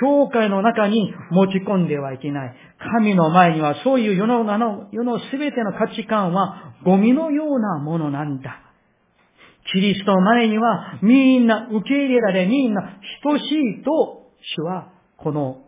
[0.00, 2.54] 教会の中に持ち込んではいけない。
[2.94, 8.60] 神の前にはそういう世の中の世の全ての価値観はゴミのようなものなんだ。
[9.72, 12.82] キリストの前にはみんな受け入れられ、みんな
[13.22, 15.62] 等しいと主はこの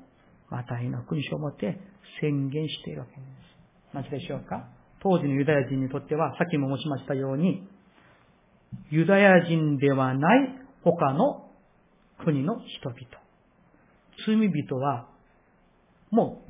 [0.49, 1.79] マタイの勲章をもって
[2.21, 3.17] 宣言しているわけで
[3.93, 3.95] す。
[3.95, 4.69] なぜでしょうか？
[5.05, 7.69] 当時のユダヤ人にとっては、さっきも申しましたように、
[8.91, 10.49] ユダヤ人ではない
[10.83, 11.51] 他の
[12.25, 12.99] 国の人々。
[14.27, 15.07] 罪人は、
[16.11, 16.43] も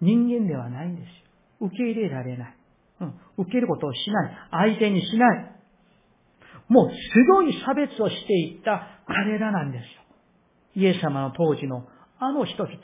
[0.00, 1.68] う人間ではないんですよ。
[1.68, 2.56] 受け入れられない。
[3.00, 4.32] うん、受けることをしない。
[4.50, 5.52] 相手にしない。
[6.68, 6.96] もうす
[7.30, 9.86] ごい差別をしていった彼らなんですよ。
[10.74, 11.86] イエス様の当時の
[12.18, 12.76] あの人々。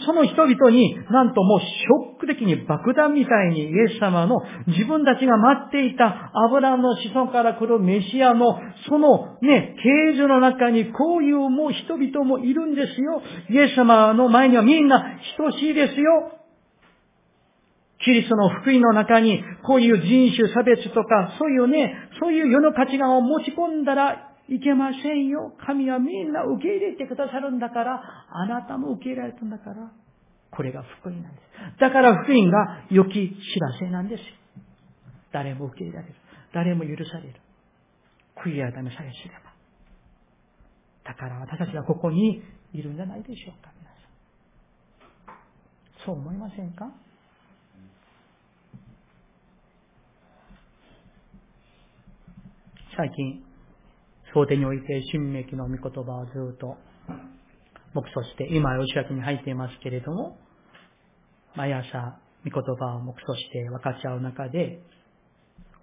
[0.00, 13.22] その人々になんともうショック的に爆弾みたいにイエス様の自分たちが待っていたアブラムの子孫から来るメシアのそのね、刑事の中にこういうもう人々もいるんですよ。
[13.50, 16.40] イエス様の前にはみんな等しいですよ。
[18.04, 25.54] キリストの福音の中にこういう人種差別とかそういうね、そういう世の価値観を持ち込んだらいけませんよ。
[25.66, 29.90] 神はみんな受け入れてくださるんだから、あなたも受け入れられたんだから、
[30.50, 31.40] これが福音なんで
[31.76, 31.80] す。
[31.80, 34.26] だから福音が良き知らせなんですよ。
[35.32, 36.14] 誰も受け入れられる。
[36.52, 37.40] 誰も許される。
[38.36, 39.52] 悔い改めさえすれば。
[41.04, 43.96] だから私たちはここにいるんじゃないでしょうか、皆さ
[45.32, 46.04] ん。
[46.04, 46.90] そう思いませんか？
[52.96, 53.42] 最近、
[54.34, 56.76] 法廷において、新明の御言葉をずっと
[57.94, 60.36] 黙想して、今、吉明に入っていますけれども、
[61.54, 64.82] 毎朝、御言葉を黙想して分かち合う中で、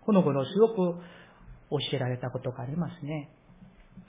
[0.06, 0.76] この頃すごく
[1.70, 3.30] 教えられたことがありますね。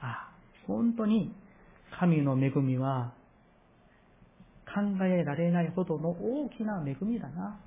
[0.01, 0.33] ああ、
[0.67, 1.33] 本当に
[2.01, 3.15] 神の恵みは
[4.67, 7.61] 考えられないほどの大きな恵みだな。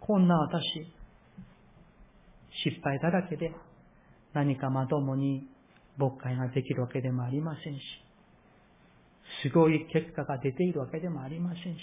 [0.00, 0.62] こんな私、
[2.64, 3.52] 失敗だらけで
[4.34, 5.46] 何かまともに
[5.96, 7.80] 牧会ができるわけでもありませんし、
[9.42, 11.78] すごい結果が出ているわけでもありませんし、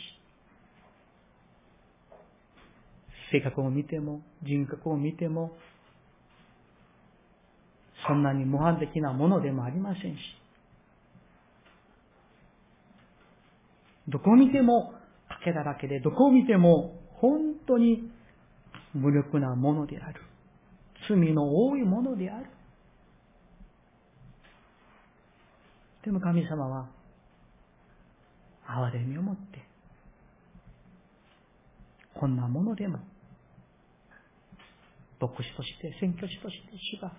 [3.32, 5.52] 性格を見ても、人格を見ても、
[8.08, 10.20] そんなに模範的なものでもありませんし、
[14.08, 14.94] どこを見ても
[15.30, 18.10] 賭けだらけで、どこを見ても本当に
[18.96, 20.22] 無力なものである。
[21.10, 22.46] 罪の多いものである。
[26.04, 26.88] でも神様は、
[28.68, 29.66] 憐れみを持って、
[32.14, 33.00] こんなものでも、
[35.20, 37.12] 牧師として、宣教師として主が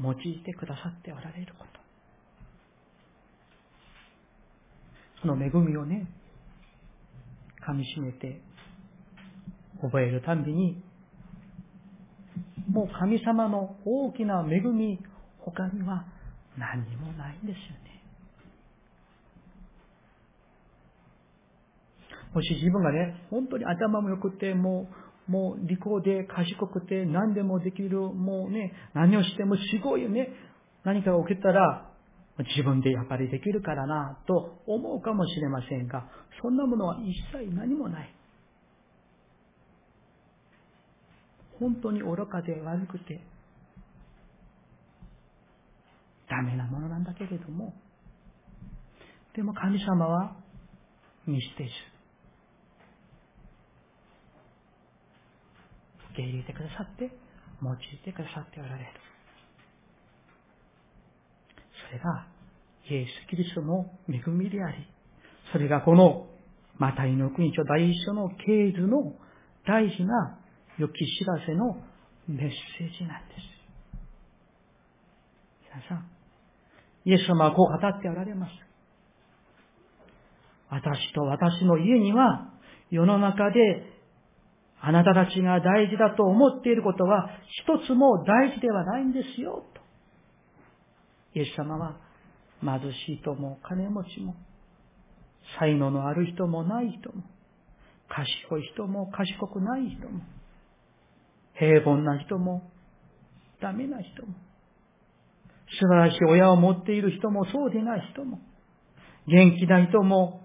[0.00, 1.80] 用いてくださっておられること。
[5.22, 6.06] その恵みをね、
[7.66, 8.40] 噛み締めて
[9.80, 10.82] 覚えるたんびに、
[12.68, 14.98] もう神様の大きな恵み、
[15.38, 16.04] 他には
[16.58, 17.86] 何もないんですよね。
[22.34, 24.88] もし自分がね、本当に頭も良くて、も
[25.28, 30.28] う、もう利口で賢くて何でもできる、もうね、何をしてもすごいよね、
[30.84, 31.90] 何かが起きたら、
[32.38, 36.06] 自分でやっぱりできるからな、と思うかもしれませんが、
[36.42, 38.15] そんなものは一切何もない。
[41.58, 43.20] 本当に愚かで悪くて、
[46.28, 47.74] ダメなものなんだけれども、
[49.34, 50.36] でも神様は
[51.26, 51.70] 見捨てず、
[56.12, 57.10] 受け入れてくださって、
[57.62, 58.86] 用いてくださっておられる。
[61.88, 62.26] それが、
[62.88, 64.86] イエス・キリストの恵みであり、
[65.52, 66.28] それがこの、
[66.78, 69.14] マタイの国書第一書の経図の
[69.66, 70.38] 大事な
[70.78, 71.76] 良き知らせの
[72.28, 73.40] メッセージなんです。
[75.74, 76.08] 皆さん、
[77.04, 78.52] イエス様はこう語っておられます。
[80.68, 82.52] 私と私の家には
[82.90, 83.84] 世の中で
[84.80, 87.30] あなたたちが大事だと思っていることは
[87.64, 89.80] 一つも大事ではないんですよ、と。
[91.34, 91.96] イエス様は
[92.60, 94.34] 貧しい人も金持ちも
[95.58, 97.22] 才能のある人もない人も
[98.08, 100.20] 賢い人も賢くない人も
[101.58, 102.70] 平凡な人も、
[103.60, 104.34] ダメな人も、
[105.80, 108.40] 素晴らしい親を持っている人も、そうでない人も、
[109.26, 110.42] 元気な人も、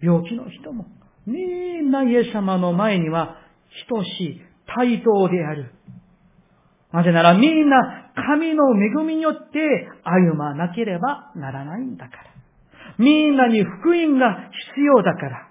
[0.00, 0.86] 病気の人も、
[1.26, 1.40] み
[1.82, 3.36] んなイエス様の前には
[3.88, 5.72] 等しい対等である。
[6.92, 12.24] なぜならみんな神の恵みによって歩まなければならないんだから。
[12.98, 15.48] みんなに福音が必要だから。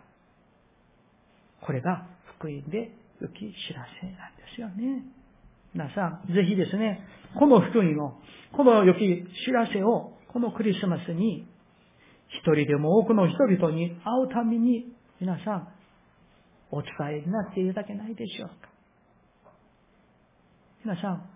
[1.61, 2.05] これが
[2.37, 2.91] 福音で
[3.22, 5.03] 良き知らせなんですよね。
[5.74, 7.05] 皆さん、ぜひですね、
[7.38, 8.19] この福音を、
[8.51, 8.99] この良き
[9.45, 11.47] 知らせを、このクリスマスに、
[12.28, 14.88] 一人でも多くの人々に会うために、
[15.19, 15.67] 皆さん、
[16.72, 16.91] お伝
[17.24, 18.69] えになっていただけないでしょうか。
[20.84, 21.30] 皆さん、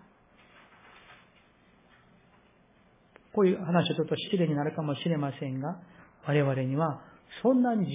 [3.32, 5.78] こういう話はちょっと失礼になるかもしれませんが、
[6.26, 7.02] 我々には
[7.42, 7.86] そんなに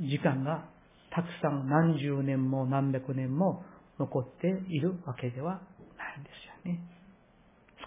[0.00, 0.66] 時間が
[1.10, 3.64] たくさん何十年も何百年も
[3.98, 5.60] 残っているわけでは
[5.96, 6.30] ないんで
[6.64, 6.80] すよね。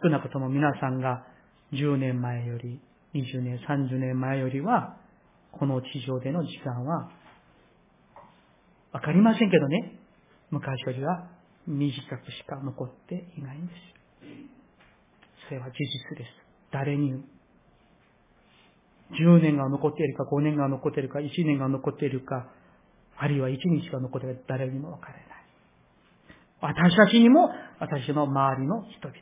[0.04, 1.26] 少なくとも皆さんが
[1.74, 2.82] 10年前より、
[3.14, 4.98] 20年、30年前よりは、
[5.52, 7.12] この地上での時間は、
[8.92, 10.00] わかりませんけどね、
[10.50, 11.30] 昔よりは
[11.68, 13.80] 短くしか残っていないんです。
[15.48, 16.30] それは事実です。
[16.72, 17.24] 誰に
[19.20, 22.48] 10年が残っているか、5年が残っているか、1年が残っているか、
[23.22, 25.24] あるいは一日が残っている誰にも分からない。
[26.60, 29.22] 私たちにも、私の周りの人々に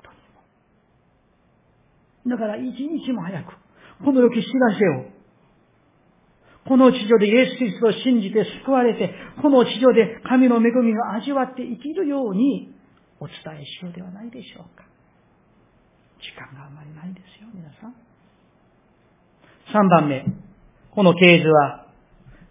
[2.31, 2.37] も。
[2.37, 3.57] だから一日も早く、
[4.05, 5.11] この良き知らせを、
[6.65, 12.73] この地上でイエス・キリストを信じて救われて、この地上で神の恵みを味わって生きるように
[13.19, 14.85] お伝えしようではないでしょうか。
[16.21, 17.95] 時間があまりないですよ、皆さん。
[19.75, 20.23] 3番目。
[20.91, 21.88] この系図は、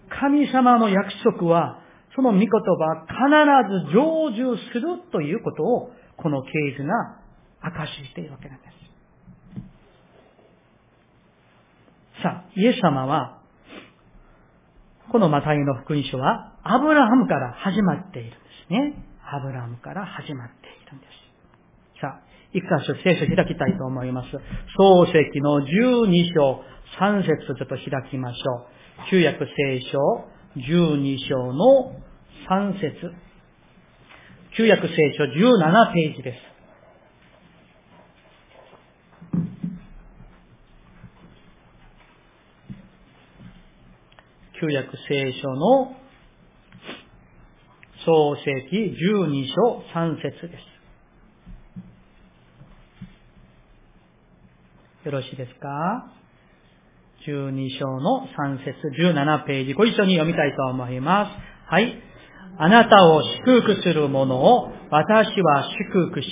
[0.08, 1.80] 神様の約束は、
[2.14, 3.18] その御言葉必
[3.90, 7.20] ず成就するということを、この啓示が
[7.60, 8.78] 証ししているわけなんです。
[12.22, 13.38] さあ、イエス様は、
[15.12, 18.36] このマタイの福音書は、アブラハムから始まっているんで
[18.66, 18.94] すね。
[19.24, 22.00] アブラハムから始まっているんです。
[22.00, 22.20] さあ、
[22.52, 24.30] 一箇所聖書開きたいと思います。
[24.76, 26.62] 創世記の12章
[26.98, 28.77] 3節ちょっと開きましょう。
[29.06, 29.98] 旧約聖書
[30.56, 31.92] 12章の
[32.50, 33.14] 3節
[34.56, 36.38] 旧約聖書17ページです。
[44.60, 45.94] 旧約聖書の
[48.04, 50.58] 創世記12章3節で
[55.02, 55.06] す。
[55.06, 56.17] よろしいですか？
[57.28, 61.30] ?12 章の3節17ページ、ご一緒に読みたいと思います。
[61.70, 62.02] はい。
[62.58, 66.28] あなたを祝福する者を私は祝福し、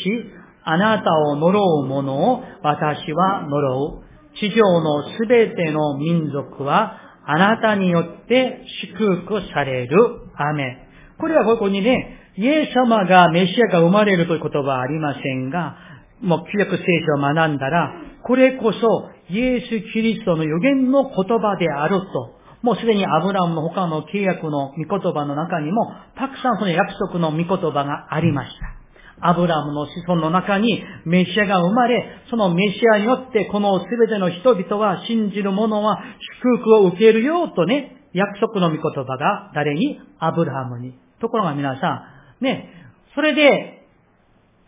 [0.64, 4.06] あなたを呪う者を私は呪う。
[4.38, 9.96] 地上のすべての民族はあなたによって祝福される。
[10.36, 10.86] アメ
[11.18, 15.76] これはここにね、イエス様がメシアが生まれるという言葉はありませんが、
[16.20, 29.28] もう旧約聖書を学んだら、これこそイエス・キリストの予言の言葉であると、もうすでにアブラムの他の契約の御言葉の中にも、たくさんその約束の御言葉がありました。
[29.28, 35.98] アブラムの子孫の中にメシアが生まれ、そのメシアによってこの全ての人々は信じる者は
[36.42, 40.00] 祝福を受けるよとね、約束の御言葉が誰に？
[40.18, 40.94] アブラハムに。
[41.20, 42.06] ところが皆さ
[42.40, 42.68] ん、ね、
[43.14, 43.86] それで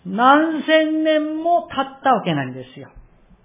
[0.06, 2.90] 何千年も経ったわけなんですよ。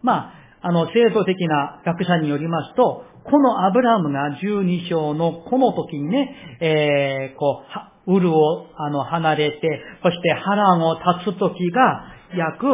[0.02, 0.34] まあ、
[0.64, 7.64] あの、制度的な学者によりますと、このアブラムが12章のこの時にね、えー、こ
[8.08, 12.06] う、ウルをあの離れて、そして波乱を立つ時が
[12.36, 12.66] 約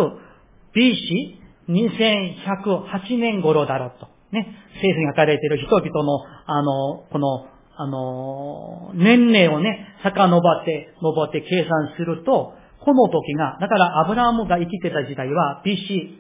[0.76, 4.08] BC 2108年頃だろうと。
[4.32, 4.56] ね。
[4.76, 16.19] 政府に書かれている人々の、あの、この、あの、年齢をね、遡って、登って計算すると、この時が、だからアブラムが生きてた時代は BC、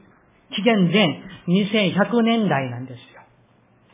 [0.56, 3.22] 紀元前2100年代なんですよ。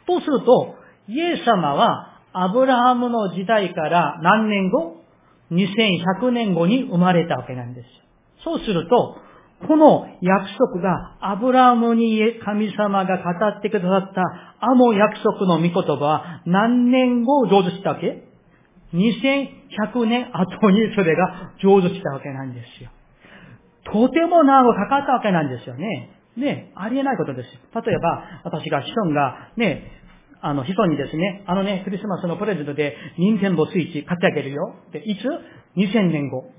[0.07, 0.75] とすると、
[1.07, 4.97] イエス様はアブラハムの時代から何年後
[5.51, 7.87] ？2100年後に生まれたわけなんです。
[8.43, 9.17] そうすると、
[9.67, 13.23] この約束がアブラハムに神様が語
[13.57, 14.21] ってくださった
[14.59, 18.23] あの約束の御言葉は何年後成就したわけ
[18.93, 22.89] ?2100 年後にそれが成就したわけなんですよ。
[23.85, 26.09] とても長くかかったわけなんですよね。
[26.37, 27.49] ね、ありえないことです。
[27.49, 29.91] 例えば、私が子孫がね、
[30.41, 34.75] あの、子孫にですね、あのね、クリスマスのプレゼントで、任天堂スイッチ買ってあげるよ。
[34.91, 35.21] で、いつ
[35.77, 36.51] ?2000 年後。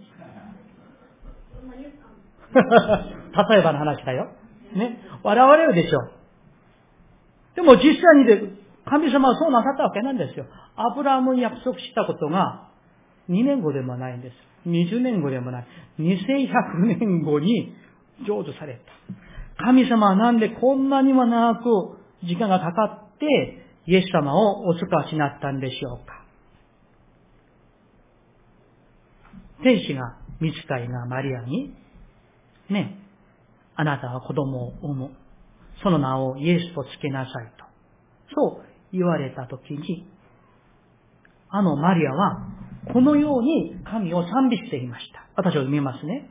[2.56, 4.30] 例えばの話だよ。
[4.74, 4.98] ね。
[5.22, 6.00] 笑われるでしょ。
[7.54, 8.42] でも実際にで、
[8.86, 10.46] 神様はそうなさったわけなんですよ。
[10.76, 12.68] アブラムに約束したことが、
[13.28, 14.34] 2年後でもないんです。
[14.68, 15.66] 20年後でもない。
[15.98, 17.74] 2100年後に
[18.26, 19.25] 成就された。
[19.58, 22.84] 神様はなんでこんなにも長く時間がかか
[23.14, 26.24] って、イエス様をお使わしになったんでしょうか
[29.62, 31.74] 天使が、見つかいがマリアに、
[32.68, 32.98] ね、
[33.74, 35.10] あなたは子供を産む。
[35.82, 37.64] その名をイエスと付けなさいと。
[38.34, 40.06] そう言われたときに、
[41.48, 42.48] あのマリアは、
[42.92, 45.26] このように神を賛美していました。
[45.36, 46.30] 私は読みますね。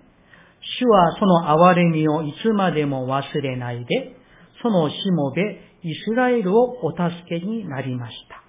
[0.79, 4.15] 主はその憐れみをいつまでも忘れないで、
[4.61, 5.41] そのしもべ、
[5.83, 8.41] イスラエルをお助けになりました。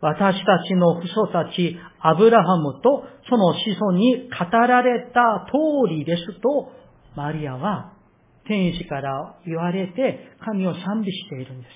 [0.00, 6.72] 私たちの父祖たち、アブラハムとその子孫に語られた通りですと、
[7.14, 7.92] マリアは
[8.46, 11.74] 天使から言われて神を賛美しているんですよ。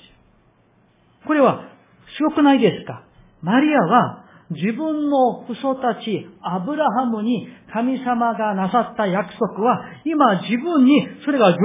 [1.26, 1.68] これは
[2.16, 3.05] すごくないですか？
[3.43, 11.57] マリアは自分の父祖たち、アブラハムに神様がなさった約束は、今自分にそれが成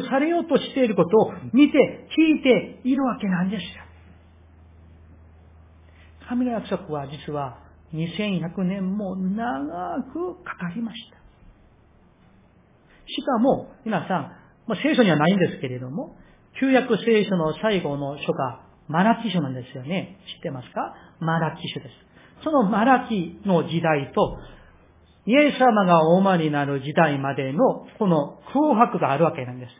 [0.00, 3.68] 就されようとしていることを見て、聞いているわけなんですよ。
[6.28, 7.58] 神の約束は実は
[7.92, 11.16] 2100年も長くかかりました。
[13.06, 14.32] しかも、皆さん、
[14.66, 16.16] まあ、聖書にはないんですけれども、
[16.58, 20.18] 旧約聖書の最後の書がマラキ書なんですよね。
[20.36, 20.94] 知ってますか？
[21.20, 22.11] マラキ書です。
[22.44, 24.38] そのマラキの時代と、
[25.26, 29.70] イエス様がお生まれになる時代までのこの空白があるわけなんです。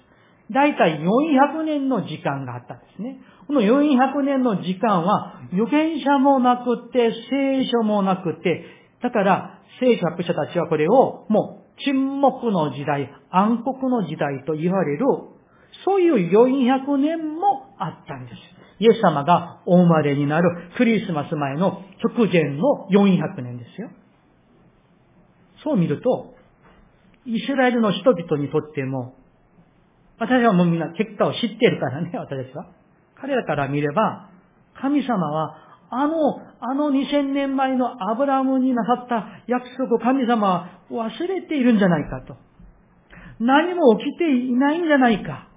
[0.52, 3.18] だいたい400年の時間があったんですね。
[3.46, 8.64] この400年の時間は預言者もなくて、聖書もなくて、
[9.02, 15.04] だから聖書学者たちはこれをもう沈黙の時代、暗黒の時代と言われる、
[15.84, 18.51] そういう400年もあったんです。
[18.82, 23.88] イエス様がお生まれになるクリスマス前の直前の400年ですよ。
[25.62, 26.34] そう見ると、
[27.24, 29.14] イスラエルの人々にとっても、
[30.18, 32.66] 私はもうみんな結果を知っているからね、私たちは。
[33.14, 34.30] 彼らから見れば、
[34.74, 35.56] 神様は、
[35.90, 42.34] あの、あの2000年前のアブラムになさった約束を神様は忘れているんじゃないかと。
[43.38, 45.51] 何も起きていないんじゃないか。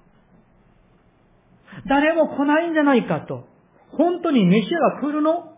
[1.87, 3.47] 誰も来ないんじゃないかと。
[3.91, 5.53] 本当にメシアが来るの？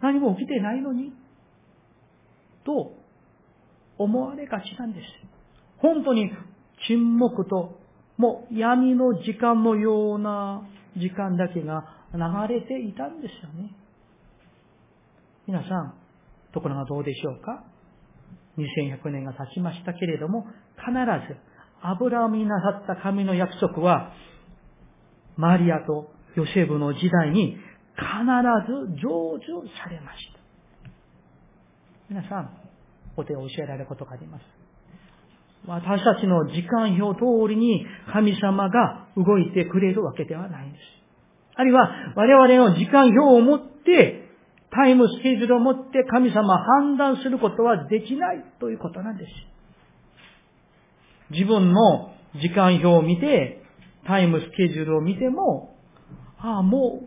[0.00, 1.12] 何も起きてないのに？
[2.64, 2.92] と
[3.98, 5.06] 思われがちなんです。
[5.78, 6.30] 本当に
[6.88, 7.78] 沈黙と
[8.16, 10.62] もう闇の時間のような
[10.96, 13.70] 時間だけが流れていたんですよね。
[15.46, 15.94] 皆さん、
[16.52, 17.64] ところがどうでしょうか
[18.58, 20.46] ?2100 年が経ちましたけれども、
[20.76, 20.90] 必
[21.28, 21.36] ず、
[21.82, 24.12] アブラムになさった神の約束は、
[25.36, 27.56] マリアとヨセブの時代に
[27.96, 28.06] 必
[28.66, 30.40] ず成就されました。
[32.08, 32.50] 皆さん、
[33.16, 34.42] お手を教えられることがあります。
[35.66, 40.82] 私たちの時間表通りに神様が動いてくれるわけではないんです。
[41.56, 44.26] あるいは我々の時間表を持って、
[44.70, 49.30] タイムスケジュールを持って神様判断することはできないということなんです。
[51.30, 53.65] 自分の時間表を見て、
[54.06, 55.76] タイムスケジュールを見ても、
[56.38, 57.00] ああ、も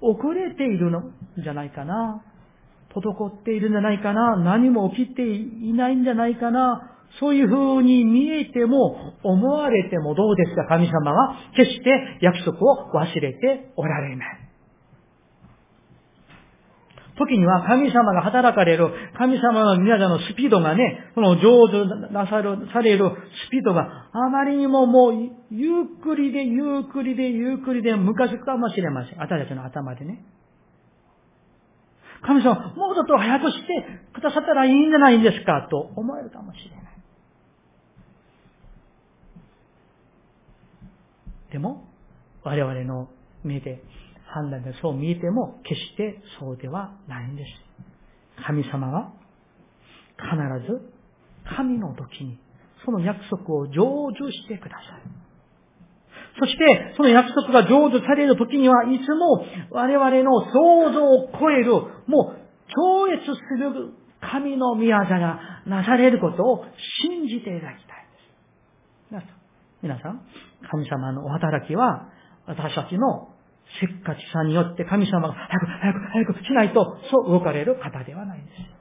[0.00, 1.02] う遅れているの
[1.42, 2.22] じゃないかな。
[2.94, 4.36] 滞っているんじゃないかな。
[4.36, 6.96] 何も起きていないんじゃないかな。
[7.18, 14.49] そういう風に見えても、思われてもどうですか神様は決して約束を忘れておられない。
[17.16, 23.10] 時には神様が働かれる、神様の皆さんのスピードがね、その上手なさる、される
[23.48, 25.12] スピードがあまりにももう、
[25.50, 29.18] ゆっくりでゆっくりでゆっくりで昔かもしれません。
[29.18, 30.24] 私たちの頭でね。
[32.22, 33.66] 神様、もうちょっと早くして
[34.12, 36.80] くださったらいいんじゃないんですかと思えるかもしれない。
[41.52, 41.84] でも、
[42.44, 43.08] 我々の
[43.42, 43.82] 目で
[44.32, 47.50] 判断でそう見えても、決してそうではないんです。
[48.46, 49.12] 神様は、
[50.16, 50.80] 必ず、
[51.56, 52.38] 神の時に、
[52.84, 53.76] その約束を成
[54.12, 55.20] 就してください。
[56.38, 61.72] そして、その約束が成就される時には、いつも我々の想像を超える、
[62.06, 62.40] もう
[62.74, 66.64] 超越する神の御業がなされることを
[67.02, 69.40] 信じていただきたいです。
[69.82, 70.20] 皆さん、
[70.70, 72.10] 神様のお働きは、
[72.46, 73.29] 私たちの
[73.78, 78.80] せっかちさによって神様が早く早く早くしないと、そう動かれる方ではないんです。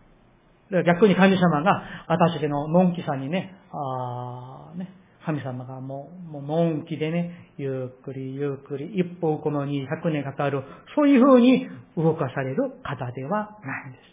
[0.85, 4.93] 逆に神様が私たちののんきさんにね、あね、
[5.25, 10.63] 神様がもう、もうのんきでね、ゆっくりゆっくり、一歩このに100年かかる、
[10.95, 11.67] そういう風に
[11.97, 14.09] 動かされる方ではないんです。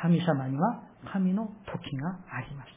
[0.00, 2.68] 神様には神の時があります。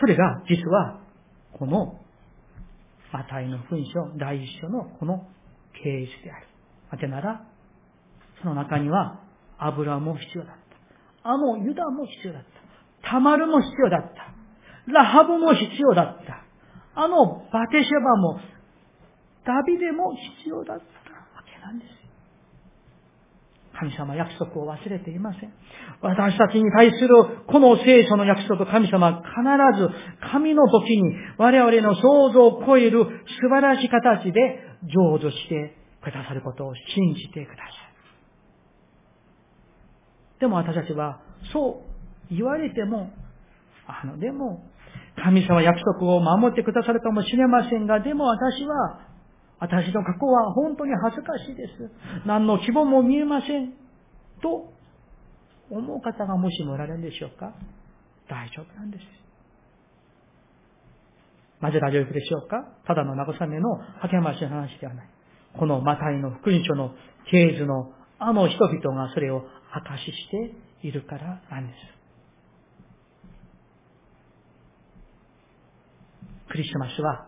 [0.00, 1.00] それが実は、
[1.58, 1.98] この、
[3.12, 5.26] マタイの文書、第一章のこの
[5.72, 6.46] 形式である。
[6.92, 7.44] なぜなら、
[8.42, 9.20] その中には、
[9.58, 10.54] 油も必要だっ
[11.22, 11.30] た。
[11.30, 12.42] あのユダも必要だっ
[13.02, 13.10] た。
[13.10, 14.92] タマルも必要だった。
[14.92, 16.44] ラハブも必要だった。
[16.94, 18.40] あのバテシェバも、
[19.44, 20.84] ダビデも必要だったわ
[21.44, 21.97] けなんです。
[23.80, 25.52] 神様約束を忘れていません。
[26.00, 27.08] 私たちに対する
[27.46, 29.88] この聖書の約束、神様は必ず
[30.32, 33.04] 神の時に我々の想像を超える
[33.40, 34.40] 素晴らしい形で
[34.82, 37.78] 成就してくださることを信じてください。
[40.40, 41.20] でも私たちは
[41.52, 41.82] そ
[42.30, 43.10] う言われても、
[43.86, 44.64] あの、でも、
[45.16, 49.07] 神様約束を守ってくださるかもしれませんが、でも私は
[49.60, 51.90] 私の過去は本当に恥ずかしいです。
[52.26, 53.72] 何の希望も見えません。
[54.40, 54.72] と
[55.70, 57.52] 思う方がもしもおられるんでしょうか
[58.28, 59.04] 大丈夫なんです。
[61.60, 65.08] なぜ大丈夫でしょうかただの慰めの励ましの話ではない。
[65.58, 66.92] このマタイの福音書の
[67.30, 69.42] 経図のあの人々がそれを
[69.72, 70.30] 証しし
[70.82, 71.78] ているからなんです。
[76.50, 77.26] クリスマスは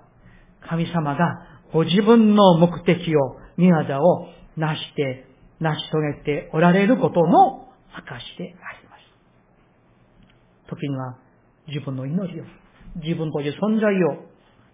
[0.69, 5.27] 神様がご自分の目的を、見業を成して、
[5.61, 8.97] 成し遂げておられることの証でありま
[10.67, 10.71] す。
[10.71, 11.17] 時には
[11.69, 12.45] 自分の祈りを、
[12.97, 14.25] 自分という存在を、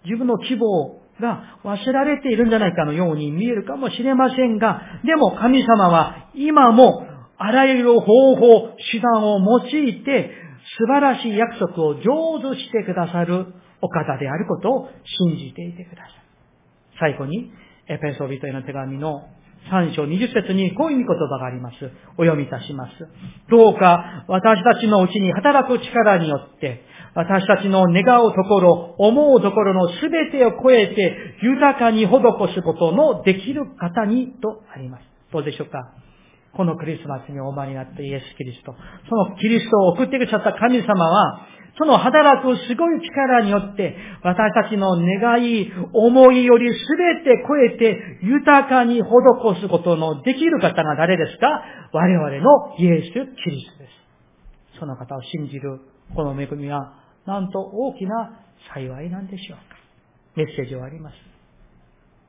[0.04, 7.06] 自分の希望が忘れられているんじゃないかのように見えるかもしれませんが、でも神様は今も
[7.38, 10.30] あらゆる方法、手段を用いて
[10.78, 13.46] 素晴らしい約束を成就してくださる
[13.80, 16.25] お方であることを信じていてください。
[17.00, 17.52] 最後に、
[17.88, 19.28] エペソビトへの手紙の
[19.70, 21.74] 3章20節にこういう言葉があります。
[22.18, 22.92] お読みいたします。
[23.50, 26.82] どうか私たちのうちに働く力によって、
[27.14, 32.08] 私たちの願うところ、思うところのすべてを超えて豊かに施
[32.54, 35.02] すことのできる方にとあります。
[35.32, 35.78] どうでしょうか
[36.56, 38.74] このクリスマスにお生まれになったイエス・キリスト。
[39.08, 41.46] そのキリストを送ってくださった神様は、
[41.78, 51.46] その働くすごい力によって、私たちの願い、思いよりすべて超えて、豊かに施すことのできる方が誰ですか？
[51.92, 53.88] 我々のイエス・キリストで
[54.74, 54.78] す。
[54.80, 55.80] その方を信じる
[56.14, 56.94] この恵みは、
[57.26, 58.40] なんと大きな
[58.74, 59.76] 幸いなんでしょうか。
[60.34, 61.14] メッセージはあります。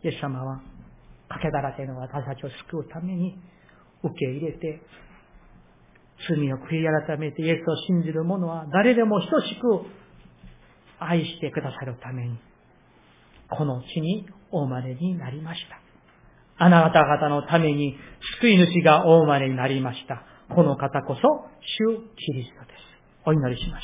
[0.03, 0.61] イエス様は、
[1.29, 3.37] 賭けだらけの私たちを救うために、
[4.03, 4.81] 受け入れて、
[6.27, 9.85] 罪を悔い改めてイエスを信じる者は誰でも等しく
[10.99, 12.39] 愛してくださるために、
[13.49, 15.79] この地にお生まれになりました。
[16.59, 17.95] あなた方のために
[18.39, 20.23] 救い主がお生まれになりました。
[20.53, 21.21] この方こそ、
[21.61, 22.77] 主キリストです。
[23.25, 23.83] お祈りしまし